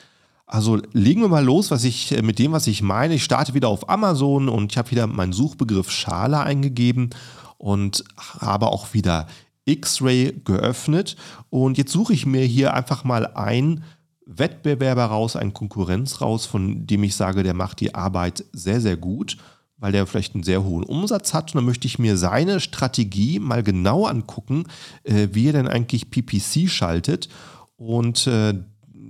Also 0.47 0.81
legen 0.93 1.21
wir 1.21 1.27
mal 1.27 1.43
los, 1.43 1.71
was 1.71 1.83
ich 1.83 2.11
äh, 2.11 2.21
mit 2.21 2.39
dem, 2.39 2.51
was 2.51 2.67
ich 2.67 2.81
meine. 2.81 3.15
Ich 3.15 3.23
starte 3.23 3.53
wieder 3.53 3.67
auf 3.67 3.89
Amazon 3.89 4.49
und 4.49 4.71
ich 4.71 4.77
habe 4.77 4.91
wieder 4.91 5.07
meinen 5.07 5.33
Suchbegriff 5.33 5.91
Schale 5.91 6.39
eingegeben 6.39 7.09
und 7.57 8.03
habe 8.17 8.67
auch 8.67 8.93
wieder 8.93 9.27
X-Ray 9.65 10.41
geöffnet. 10.43 11.15
Und 11.49 11.77
jetzt 11.77 11.91
suche 11.91 12.13
ich 12.13 12.25
mir 12.25 12.45
hier 12.45 12.73
einfach 12.73 13.03
mal 13.03 13.27
einen 13.33 13.83
Wettbewerber 14.25 15.05
raus, 15.05 15.35
einen 15.35 15.53
Konkurrenz 15.53 16.21
raus, 16.21 16.45
von 16.45 16.87
dem 16.87 17.03
ich 17.03 17.15
sage, 17.15 17.43
der 17.43 17.53
macht 17.53 17.79
die 17.79 17.93
Arbeit 17.93 18.43
sehr, 18.51 18.81
sehr 18.81 18.97
gut, 18.97 19.37
weil 19.77 19.91
der 19.91 20.07
vielleicht 20.07 20.33
einen 20.33 20.43
sehr 20.43 20.63
hohen 20.63 20.83
Umsatz 20.83 21.33
hat. 21.33 21.51
Und 21.51 21.55
dann 21.55 21.65
möchte 21.65 21.87
ich 21.87 21.99
mir 21.99 22.17
seine 22.17 22.59
Strategie 22.59 23.39
mal 23.39 23.61
genau 23.61 24.05
angucken, 24.05 24.65
äh, 25.03 25.29
wie 25.31 25.47
er 25.47 25.53
denn 25.53 25.67
eigentlich 25.67 26.09
PPC 26.09 26.69
schaltet. 26.69 27.29
Und 27.77 28.25
äh, 28.27 28.55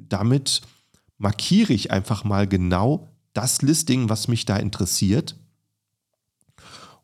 damit 0.10 0.62
markiere 1.18 1.74
ich 1.74 1.92
einfach 1.92 2.24
mal 2.24 2.48
genau 2.48 3.08
das 3.34 3.62
Listing, 3.62 4.10
was 4.10 4.28
mich 4.28 4.46
da 4.46 4.58
interessiert. 4.58 5.36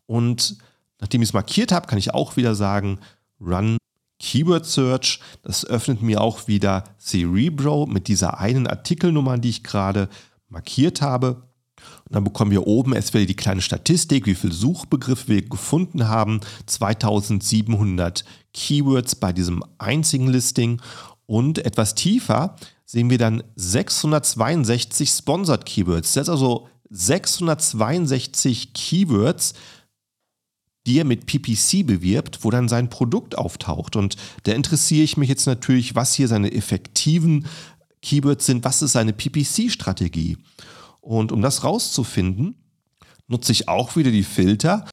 Und 0.06 0.58
nachdem 1.00 1.22
ich 1.22 1.30
es 1.30 1.34
markiert 1.34 1.72
habe, 1.72 1.86
kann 1.86 1.98
ich 1.98 2.12
auch 2.12 2.36
wieder 2.36 2.54
sagen, 2.54 2.98
Run 3.40 3.78
Keyword 4.22 4.64
Search. 4.64 5.18
Das 5.42 5.66
öffnet 5.66 6.00
mir 6.00 6.20
auch 6.20 6.46
wieder 6.48 6.84
Cerebro 6.98 7.86
mit 7.86 8.08
dieser 8.08 8.38
einen 8.38 8.66
Artikelnummer, 8.66 9.36
die 9.36 9.50
ich 9.50 9.64
gerade 9.64 10.08
markiert 10.48 11.02
habe. 11.02 11.42
Und 12.04 12.14
dann 12.14 12.24
bekommen 12.24 12.52
wir 12.52 12.66
oben 12.66 12.94
erst 12.94 13.12
wieder 13.12 13.26
die 13.26 13.34
kleine 13.34 13.60
Statistik, 13.60 14.26
wie 14.26 14.36
viele 14.36 14.52
Suchbegriffe 14.52 15.28
wir 15.28 15.42
gefunden 15.42 16.08
haben. 16.08 16.40
2700 16.66 18.24
Keywords 18.54 19.16
bei 19.16 19.32
diesem 19.32 19.64
einzigen 19.78 20.28
Listing. 20.28 20.80
Und 21.26 21.58
etwas 21.58 21.94
tiefer 21.94 22.56
sehen 22.84 23.10
wir 23.10 23.18
dann 23.18 23.42
662 23.56 25.10
Sponsored 25.10 25.66
Keywords. 25.66 26.12
Das 26.12 26.24
ist 26.24 26.28
also 26.28 26.68
662 26.90 28.74
Keywords, 28.74 29.54
die 30.86 30.98
er 30.98 31.04
mit 31.04 31.26
PPC 31.26 31.86
bewirbt, 31.86 32.40
wo 32.42 32.50
dann 32.50 32.68
sein 32.68 32.90
Produkt 32.90 33.38
auftaucht. 33.38 33.96
Und 33.96 34.16
da 34.44 34.52
interessiere 34.52 35.04
ich 35.04 35.16
mich 35.16 35.28
jetzt 35.28 35.46
natürlich, 35.46 35.94
was 35.94 36.14
hier 36.14 36.28
seine 36.28 36.52
effektiven 36.52 37.46
Keywords 38.02 38.46
sind, 38.46 38.64
was 38.64 38.82
ist 38.82 38.92
seine 38.92 39.12
PPC-Strategie. 39.12 40.38
Und 41.00 41.32
um 41.32 41.40
das 41.40 41.64
rauszufinden, 41.64 42.56
nutze 43.28 43.52
ich 43.52 43.68
auch 43.68 43.96
wieder 43.96 44.10
die 44.10 44.24
Filter. 44.24 44.88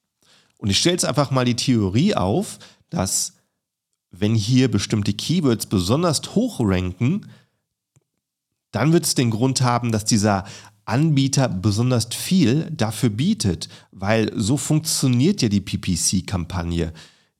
Und 0.58 0.69
ich 0.69 0.78
stelle 0.78 0.93
jetzt 0.93 1.06
einfach 1.06 1.32
mal 1.32 1.45
die 1.45 1.56
Theorie 1.56 2.15
auf, 2.15 2.60
dass 2.89 3.34
wenn 4.12 4.36
hier 4.36 4.69
bestimmte 4.69 5.13
Keywords 5.13 5.65
besonders 5.65 6.21
hoch 6.36 6.60
ranken, 6.60 7.28
dann 8.71 8.93
wird 8.93 9.06
es 9.06 9.15
den 9.15 9.32
Grund 9.32 9.62
haben, 9.62 9.91
dass 9.91 10.06
dieser 10.06 10.45
Anbieter 10.89 11.47
besonders 11.47 12.08
viel 12.12 12.69
dafür 12.71 13.10
bietet, 13.10 13.69
weil 13.91 14.32
so 14.36 14.58
funktioniert 14.58 15.41
ja 15.41 15.47
die 15.49 15.62
PPC-Kampagne. 15.62 16.91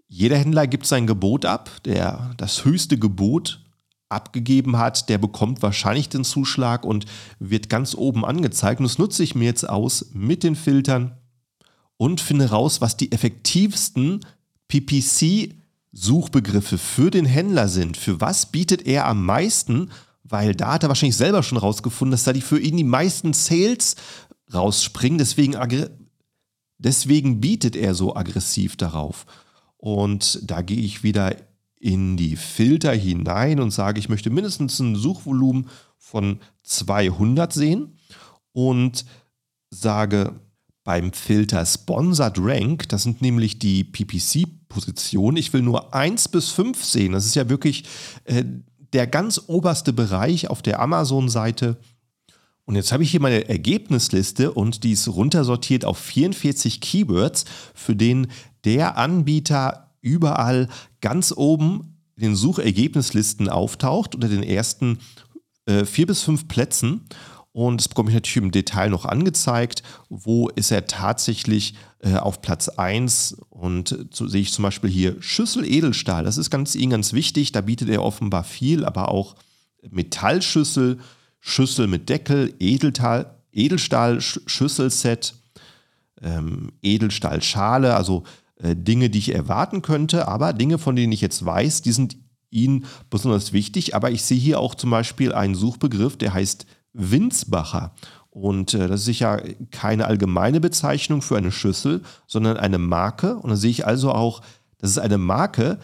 Jeder 0.08 0.38
Händler 0.38 0.68
gibt 0.68 0.86
sein 0.86 1.08
Gebot 1.08 1.46
ab, 1.46 1.70
der 1.84 2.32
das 2.38 2.64
höchste 2.64 2.98
Gebot 2.98 3.62
abgegeben 4.08 4.78
hat, 4.78 5.10
der 5.10 5.18
bekommt 5.18 5.62
wahrscheinlich 5.62 6.08
den 6.10 6.24
Zuschlag 6.24 6.86
und 6.86 7.06
wird 7.40 7.70
ganz 7.70 7.96
oben 7.96 8.24
angezeigt. 8.26 8.80
Und 8.80 8.86
das 8.86 8.98
nutze 8.98 9.24
ich 9.24 9.36
mir 9.36 9.46
jetzt 9.46 9.70
aus 9.70 10.12
mit 10.14 10.44
den 10.44 10.56
Filtern 10.56 11.18
und 11.98 12.22
finde 12.22 12.50
raus, 12.50 12.82
was 12.82 12.98
die 12.98 13.12
effektivsten 13.12 14.22
PPC-Suchbegriffe 14.68 16.78
für 16.78 17.12
den 17.12 17.26
Händler 17.26 17.68
sind. 17.68 17.98
Für 17.98 18.22
was 18.22 18.52
bietet 18.52 18.88
er 18.88 19.08
am 19.08 19.26
meisten 19.26 19.90
weil 20.30 20.56
da 20.56 20.74
hat 20.74 20.84
er 20.84 20.90
wahrscheinlich 20.90 21.18
selber 21.18 21.44
schon 21.44 21.58
rausgefunden, 21.58 22.12
dass 22.12 22.24
da 22.24 22.34
die 22.34 22.42
für 22.42 22.60
ihn 22.60 22.78
die 22.78 22.84
meisten 22.84 23.34
Sales 23.34 23.96
rausspringen. 24.54 25.18
Deswegen, 25.18 25.58
deswegen 26.78 27.42
bietet 27.42 27.76
er 27.76 27.96
so 27.96 28.16
aggressiv 28.16 28.78
darauf. 28.78 29.26
Und 29.78 30.40
da 30.44 30.62
gehe 30.62 30.82
ich 30.82 31.04
wieder 31.04 31.36
in 31.80 32.18
die 32.18 32.36
Filter 32.36 32.92
hinein 32.92 33.60
und 33.60 33.72
sage, 33.72 34.00
ich 34.00 34.10
möchte 34.10 34.30
mindestens 34.30 34.80
ein 34.80 34.96
Suchvolumen 34.96 35.70
von 35.98 36.40
200 36.64 37.54
sehen 37.54 37.98
und 38.52 39.06
sage 39.70 40.40
beim 40.84 41.14
Filter 41.14 41.66
Sponsored 41.66 42.38
Rank, 42.40 42.90
das 42.90 43.04
sind 43.04 43.22
nämlich 43.22 43.60
die 43.60 43.84
PPC-Positionen, 43.84 45.38
ich 45.38 45.54
will 45.54 45.62
nur 45.62 45.94
1 45.94 46.30
bis 46.30 46.50
5 46.50 46.84
sehen. 46.84 47.12
Das 47.14 47.26
ist 47.26 47.36
ja 47.36 47.48
wirklich 47.48 47.86
äh, 48.26 48.44
der 48.94 49.08
ganz 49.08 49.42
oberste 49.48 49.94
Bereich 49.94 50.50
auf 50.50 50.62
der 50.62 50.80
Amazon-Seite. 50.80 51.78
Und 52.66 52.76
jetzt 52.76 52.92
habe 52.92 53.04
ich 53.04 53.12
hier 53.12 53.22
meine 53.22 53.50
Ergebnisliste 53.50 54.52
und 54.52 54.84
die 54.84 54.92
ist 54.92 55.08
runtersortiert 55.08 55.86
auf 55.86 55.98
44 55.98 56.82
Keywords, 56.82 57.46
für 57.74 57.96
den 57.96 58.28
der 58.64 58.98
Anbieter 58.98 59.92
überall 60.02 60.68
ganz 61.02 61.34
oben 61.36 61.98
in 62.16 62.24
den 62.24 62.36
Suchergebnislisten 62.36 63.50
auftaucht, 63.50 64.14
unter 64.16 64.28
den 64.28 64.44
ersten 64.44 65.00
äh, 65.66 65.86
vier 65.86 66.08
bis 66.08 66.22
fünf 66.22 66.48
Plätzen. 66.48 67.06
Und 67.52 67.82
das 67.82 67.88
bekomme 67.88 68.10
ich 68.10 68.16
natürlich 68.16 68.44
im 68.44 68.52
Detail 68.52 68.90
noch 68.90 69.06
angezeigt. 69.06 69.84
Wo 70.10 70.50
ist 70.50 70.72
er 70.72 70.86
tatsächlich 70.86 71.74
äh, 72.00 72.16
auf 72.16 72.42
Platz 72.42 72.70
1? 72.70 73.38
Und 73.50 74.08
so 74.12 74.28
sehe 74.28 74.42
ich 74.42 74.54
zum 74.54 74.64
Beispiel 74.64 74.90
hier 74.90 75.16
Schüssel 75.20 75.66
Edelstahl. 75.66 76.24
Das 76.24 76.38
ist 76.38 76.52
ganz, 76.52 76.76
ihm 76.76 76.92
ganz 76.92 77.14
wichtig. 77.14 77.52
Da 77.52 77.62
bietet 77.62 77.90
er 77.90 78.04
offenbar 78.04 78.44
viel, 78.44 78.86
aber 78.86 79.10
auch 79.10 79.36
Metallschüssel, 79.90 81.00
Schüssel 81.40 81.88
mit 81.88 82.10
Deckel, 82.10 82.54
Edelstahl, 82.60 83.36
Edelstahl 83.52 84.22
Schüsselset, 84.22 85.34
ähm, 86.22 86.72
Edelstahlschale, 86.82 87.96
also 87.96 88.24
äh, 88.58 88.76
Dinge, 88.76 89.10
die 89.10 89.20
ich 89.20 89.34
erwarten 89.34 89.82
könnte, 89.82 90.28
aber 90.28 90.54
Dinge, 90.54 90.78
von 90.78 90.96
denen 90.96 91.14
ich 91.14 91.22
jetzt 91.22 91.44
weiß, 91.44 91.82
die 91.82 91.94
sind 91.94 92.18
Ihnen 92.52 92.86
besonders 93.10 93.54
wichtig. 93.54 93.96
Aber 93.96 94.12
ich 94.12 94.24
sehe 94.24 94.40
hier 94.40 94.60
auch 94.60 94.76
zum 94.76 94.90
Beispiel 94.90 95.34
einen 95.34 95.56
Suchbegriff, 95.56 96.18
der 96.18 96.34
heißt 96.34 96.66
Winsbacher. 96.94 97.94
Und 98.30 98.74
äh, 98.74 98.88
das 98.88 99.02
ist 99.02 99.06
sicher 99.06 99.42
keine 99.72 100.06
allgemeine 100.06 100.60
Bezeichnung 100.60 101.22
für 101.22 101.38
eine 101.38 101.52
Schüssel, 101.52 102.02
sondern 102.28 102.58
eine 102.58 102.78
Marke. 102.78 103.36
Und 103.36 103.50
da 103.50 103.56
sehe 103.56 103.72
ich 103.72 103.86
also 103.88 104.12
auch, 104.12 104.42
das 104.78 104.92
ist 104.92 105.00
eine 105.00 105.18
Marke. 105.18 105.80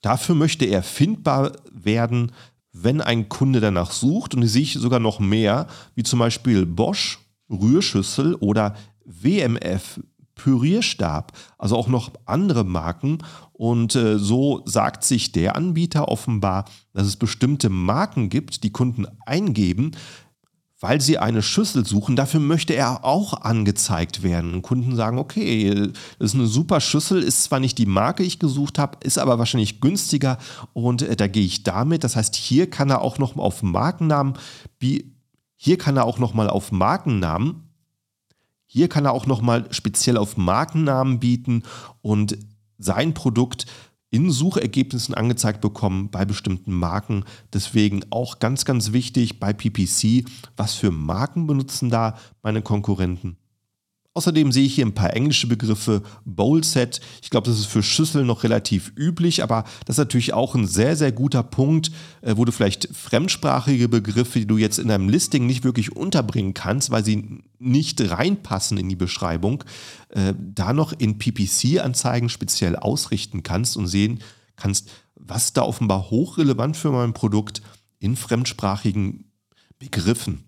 Dafür 0.00 0.34
möchte 0.34 0.64
er 0.64 0.82
findbar 0.82 1.52
werden, 1.72 2.32
wenn 2.72 3.00
ein 3.00 3.28
Kunde 3.28 3.60
danach 3.60 3.92
sucht. 3.92 4.34
Und 4.34 4.40
die 4.40 4.48
sehe 4.48 4.62
ich 4.62 4.74
sogar 4.74 5.00
noch 5.00 5.20
mehr, 5.20 5.66
wie 5.94 6.02
zum 6.02 6.18
Beispiel 6.18 6.66
Bosch, 6.66 7.20
Rührschüssel 7.50 8.34
oder 8.36 8.74
WMF, 9.04 10.00
Pürierstab, 10.34 11.32
also 11.58 11.76
auch 11.76 11.88
noch 11.88 12.12
andere 12.26 12.64
Marken. 12.64 13.18
Und 13.52 13.94
äh, 13.94 14.18
so 14.18 14.62
sagt 14.66 15.04
sich 15.04 15.32
der 15.32 15.56
Anbieter 15.56 16.08
offenbar, 16.08 16.64
dass 16.92 17.06
es 17.06 17.16
bestimmte 17.16 17.68
Marken 17.68 18.28
gibt, 18.28 18.62
die 18.64 18.72
Kunden 18.72 19.06
eingeben, 19.26 19.92
weil 20.80 21.00
sie 21.00 21.16
eine 21.16 21.40
Schüssel 21.40 21.86
suchen. 21.86 22.14
Dafür 22.14 22.40
möchte 22.40 22.74
er 22.74 23.04
auch 23.04 23.40
angezeigt 23.40 24.22
werden. 24.22 24.52
Und 24.52 24.62
Kunden 24.62 24.96
sagen, 24.96 25.18
okay, 25.18 25.90
das 26.18 26.32
ist 26.32 26.34
eine 26.34 26.46
super 26.46 26.80
Schüssel, 26.80 27.22
ist 27.22 27.44
zwar 27.44 27.58
nicht 27.58 27.78
die 27.78 27.86
Marke, 27.86 28.22
die 28.22 28.26
ich 28.26 28.38
gesucht 28.38 28.78
habe, 28.78 28.98
ist 29.02 29.18
aber 29.18 29.38
wahrscheinlich 29.38 29.80
günstiger 29.80 30.36
und 30.72 31.02
äh, 31.02 31.16
da 31.16 31.26
gehe 31.26 31.44
ich 31.44 31.62
damit. 31.62 32.04
Das 32.04 32.16
heißt, 32.16 32.36
hier 32.36 32.68
kann 32.68 32.90
er 32.90 33.00
auch 33.00 33.18
noch 33.18 33.36
auf 33.36 33.62
Markennamen, 33.62 34.34
hier 35.56 35.78
kann 35.78 35.96
er 35.96 36.04
auch 36.04 36.18
noch 36.18 36.34
mal 36.34 36.50
auf 36.50 36.70
Markennamen 36.72 37.64
hier 38.74 38.88
kann 38.88 39.04
er 39.04 39.12
auch 39.12 39.26
nochmal 39.26 39.68
speziell 39.70 40.16
auf 40.16 40.36
Markennamen 40.36 41.20
bieten 41.20 41.62
und 42.02 42.36
sein 42.76 43.14
Produkt 43.14 43.66
in 44.10 44.32
Suchergebnissen 44.32 45.14
angezeigt 45.14 45.60
bekommen 45.60 46.10
bei 46.10 46.24
bestimmten 46.24 46.72
Marken. 46.72 47.24
Deswegen 47.52 48.04
auch 48.10 48.40
ganz, 48.40 48.64
ganz 48.64 48.90
wichtig 48.90 49.38
bei 49.38 49.52
PPC, 49.52 50.24
was 50.56 50.74
für 50.74 50.90
Marken 50.90 51.46
benutzen 51.46 51.88
da 51.88 52.18
meine 52.42 52.62
Konkurrenten. 52.62 53.36
Außerdem 54.16 54.52
sehe 54.52 54.64
ich 54.64 54.76
hier 54.76 54.86
ein 54.86 54.94
paar 54.94 55.12
englische 55.12 55.48
Begriffe, 55.48 56.00
Bowl 56.24 56.62
Set. 56.62 57.00
Ich 57.20 57.30
glaube, 57.30 57.50
das 57.50 57.58
ist 57.58 57.66
für 57.66 57.82
Schüsseln 57.82 58.28
noch 58.28 58.44
relativ 58.44 58.92
üblich, 58.96 59.42
aber 59.42 59.64
das 59.86 59.94
ist 59.94 59.98
natürlich 59.98 60.32
auch 60.32 60.54
ein 60.54 60.68
sehr, 60.68 60.94
sehr 60.94 61.10
guter 61.10 61.42
Punkt, 61.42 61.90
äh, 62.22 62.36
wo 62.36 62.44
du 62.44 62.52
vielleicht 62.52 62.88
fremdsprachige 62.92 63.88
Begriffe, 63.88 64.38
die 64.38 64.46
du 64.46 64.56
jetzt 64.56 64.78
in 64.78 64.86
deinem 64.86 65.08
Listing 65.08 65.46
nicht 65.46 65.64
wirklich 65.64 65.96
unterbringen 65.96 66.54
kannst, 66.54 66.92
weil 66.92 67.04
sie 67.04 67.42
nicht 67.58 68.08
reinpassen 68.08 68.78
in 68.78 68.88
die 68.88 68.94
Beschreibung, 68.94 69.64
äh, 70.10 70.32
da 70.38 70.72
noch 70.72 70.92
in 70.92 71.18
PPC-Anzeigen 71.18 72.28
speziell 72.28 72.76
ausrichten 72.76 73.42
kannst 73.42 73.76
und 73.76 73.88
sehen 73.88 74.20
kannst, 74.54 74.92
was 75.16 75.54
da 75.54 75.62
offenbar 75.62 76.10
hochrelevant 76.10 76.76
für 76.76 76.92
mein 76.92 77.14
Produkt 77.14 77.62
in 77.98 78.14
fremdsprachigen 78.14 79.24
Begriffen 79.80 80.44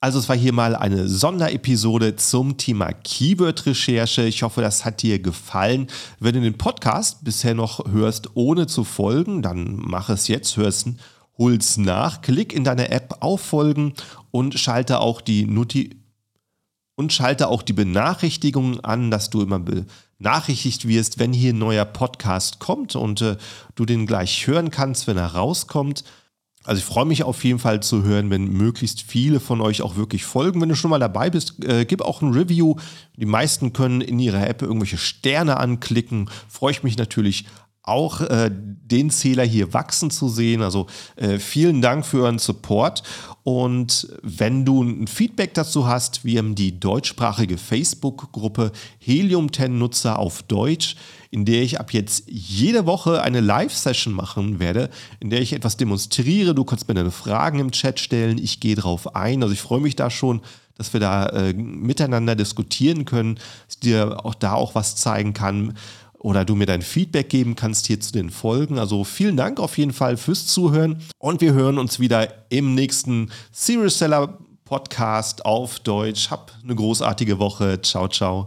also 0.00 0.20
es 0.20 0.28
war 0.28 0.36
hier 0.36 0.52
mal 0.52 0.76
eine 0.76 1.08
Sonderepisode 1.08 2.14
zum 2.14 2.56
Thema 2.56 2.92
Keyword-Recherche. 2.92 4.22
Ich 4.26 4.44
hoffe, 4.44 4.60
das 4.60 4.84
hat 4.84 5.02
dir 5.02 5.18
gefallen. 5.18 5.88
Wenn 6.20 6.34
du 6.34 6.40
den 6.40 6.56
Podcast 6.56 7.24
bisher 7.24 7.54
noch 7.54 7.84
hörst, 7.90 8.30
ohne 8.34 8.68
zu 8.68 8.84
folgen, 8.84 9.42
dann 9.42 9.76
mach 9.76 10.08
es 10.08 10.28
jetzt, 10.28 10.56
hörst, 10.56 10.88
hol's 11.36 11.78
nach, 11.78 12.20
klick 12.20 12.52
in 12.52 12.62
deine 12.62 12.90
App 12.90 13.16
auf 13.20 13.40
Folgen 13.40 13.94
und 14.30 14.58
schalte 14.58 15.00
auch 15.00 15.20
die 15.20 15.46
Noti 15.46 15.96
und 16.94 17.12
schalte 17.12 17.48
auch 17.48 17.62
die 17.62 17.72
Benachrichtigungen 17.72 18.80
an, 18.80 19.10
dass 19.10 19.30
du 19.30 19.42
immer 19.42 19.60
benachrichtigt 19.60 20.86
wirst, 20.86 21.18
wenn 21.18 21.32
hier 21.32 21.52
ein 21.52 21.58
neuer 21.58 21.84
Podcast 21.84 22.60
kommt 22.60 22.94
und 22.94 23.20
äh, 23.20 23.36
du 23.74 23.84
den 23.84 24.06
gleich 24.06 24.46
hören 24.46 24.70
kannst, 24.70 25.06
wenn 25.06 25.16
er 25.16 25.34
rauskommt. 25.34 26.04
Also 26.68 26.80
ich 26.80 26.84
freue 26.84 27.06
mich 27.06 27.22
auf 27.22 27.42
jeden 27.44 27.58
Fall 27.58 27.82
zu 27.82 28.02
hören, 28.02 28.28
wenn 28.28 28.52
möglichst 28.52 29.00
viele 29.00 29.40
von 29.40 29.62
euch 29.62 29.80
auch 29.80 29.96
wirklich 29.96 30.26
folgen. 30.26 30.60
Wenn 30.60 30.68
du 30.68 30.76
schon 30.76 30.90
mal 30.90 30.98
dabei 30.98 31.30
bist, 31.30 31.64
äh, 31.64 31.86
gib 31.86 32.02
auch 32.02 32.20
ein 32.20 32.32
Review. 32.32 32.76
Die 33.16 33.24
meisten 33.24 33.72
können 33.72 34.02
in 34.02 34.18
ihrer 34.18 34.46
App 34.46 34.60
irgendwelche 34.60 34.98
Sterne 34.98 35.56
anklicken. 35.56 36.28
Freue 36.46 36.72
ich 36.72 36.82
mich 36.82 36.98
natürlich 36.98 37.46
auch 37.84 38.20
äh, 38.20 38.50
den 38.52 39.08
Zähler 39.08 39.44
hier 39.44 39.72
wachsen 39.72 40.10
zu 40.10 40.28
sehen. 40.28 40.60
Also 40.60 40.88
äh, 41.16 41.38
vielen 41.38 41.80
Dank 41.80 42.04
für 42.04 42.24
euren 42.24 42.38
Support. 42.38 43.02
Und 43.44 44.08
wenn 44.22 44.66
du 44.66 44.82
ein 44.82 45.06
Feedback 45.06 45.54
dazu 45.54 45.86
hast, 45.86 46.22
wir 46.26 46.38
haben 46.38 46.54
die 46.54 46.78
deutschsprachige 46.78 47.56
Facebook-Gruppe 47.56 48.72
Helium 48.98 49.50
10 49.50 49.78
Nutzer 49.78 50.18
auf 50.18 50.42
Deutsch, 50.42 50.96
in 51.30 51.44
der 51.44 51.62
ich 51.62 51.78
ab 51.80 51.92
jetzt 51.92 52.24
jede 52.26 52.86
Woche 52.86 53.22
eine 53.22 53.40
Live-Session 53.40 54.12
machen 54.12 54.60
werde, 54.60 54.90
in 55.20 55.30
der 55.30 55.40
ich 55.40 55.52
etwas 55.52 55.76
demonstriere. 55.76 56.54
Du 56.54 56.64
kannst 56.64 56.88
mir 56.88 56.94
deine 56.94 57.10
Fragen 57.10 57.58
im 57.58 57.70
Chat 57.70 58.00
stellen. 58.00 58.38
Ich 58.38 58.60
gehe 58.60 58.76
darauf 58.76 59.14
ein. 59.14 59.42
Also 59.42 59.54
ich 59.54 59.60
freue 59.60 59.80
mich 59.80 59.96
da 59.96 60.10
schon 60.10 60.40
dass 60.78 60.92
wir 60.92 61.00
da 61.00 61.26
äh, 61.30 61.52
miteinander 61.52 62.36
diskutieren 62.36 63.04
können, 63.04 63.38
dass 63.66 63.80
dir 63.80 64.24
auch 64.24 64.34
da 64.34 64.54
auch 64.54 64.76
was 64.76 64.94
zeigen 64.94 65.34
kann 65.34 65.76
oder 66.18 66.44
du 66.44 66.54
mir 66.54 66.66
dein 66.66 66.82
Feedback 66.82 67.28
geben 67.28 67.56
kannst 67.56 67.86
hier 67.86 68.00
zu 68.00 68.12
den 68.12 68.30
Folgen. 68.30 68.78
Also 68.78 69.04
vielen 69.04 69.36
Dank 69.36 69.60
auf 69.60 69.76
jeden 69.76 69.92
Fall 69.92 70.16
fürs 70.16 70.46
Zuhören 70.46 71.02
und 71.18 71.40
wir 71.40 71.52
hören 71.52 71.78
uns 71.78 72.00
wieder 72.00 72.28
im 72.48 72.74
nächsten 72.74 73.30
Serious 73.52 73.98
Seller 73.98 74.38
Podcast 74.64 75.44
auf 75.44 75.80
Deutsch. 75.80 76.30
Hab 76.30 76.52
eine 76.62 76.74
großartige 76.74 77.38
Woche. 77.38 77.80
Ciao, 77.82 78.08
ciao. 78.08 78.46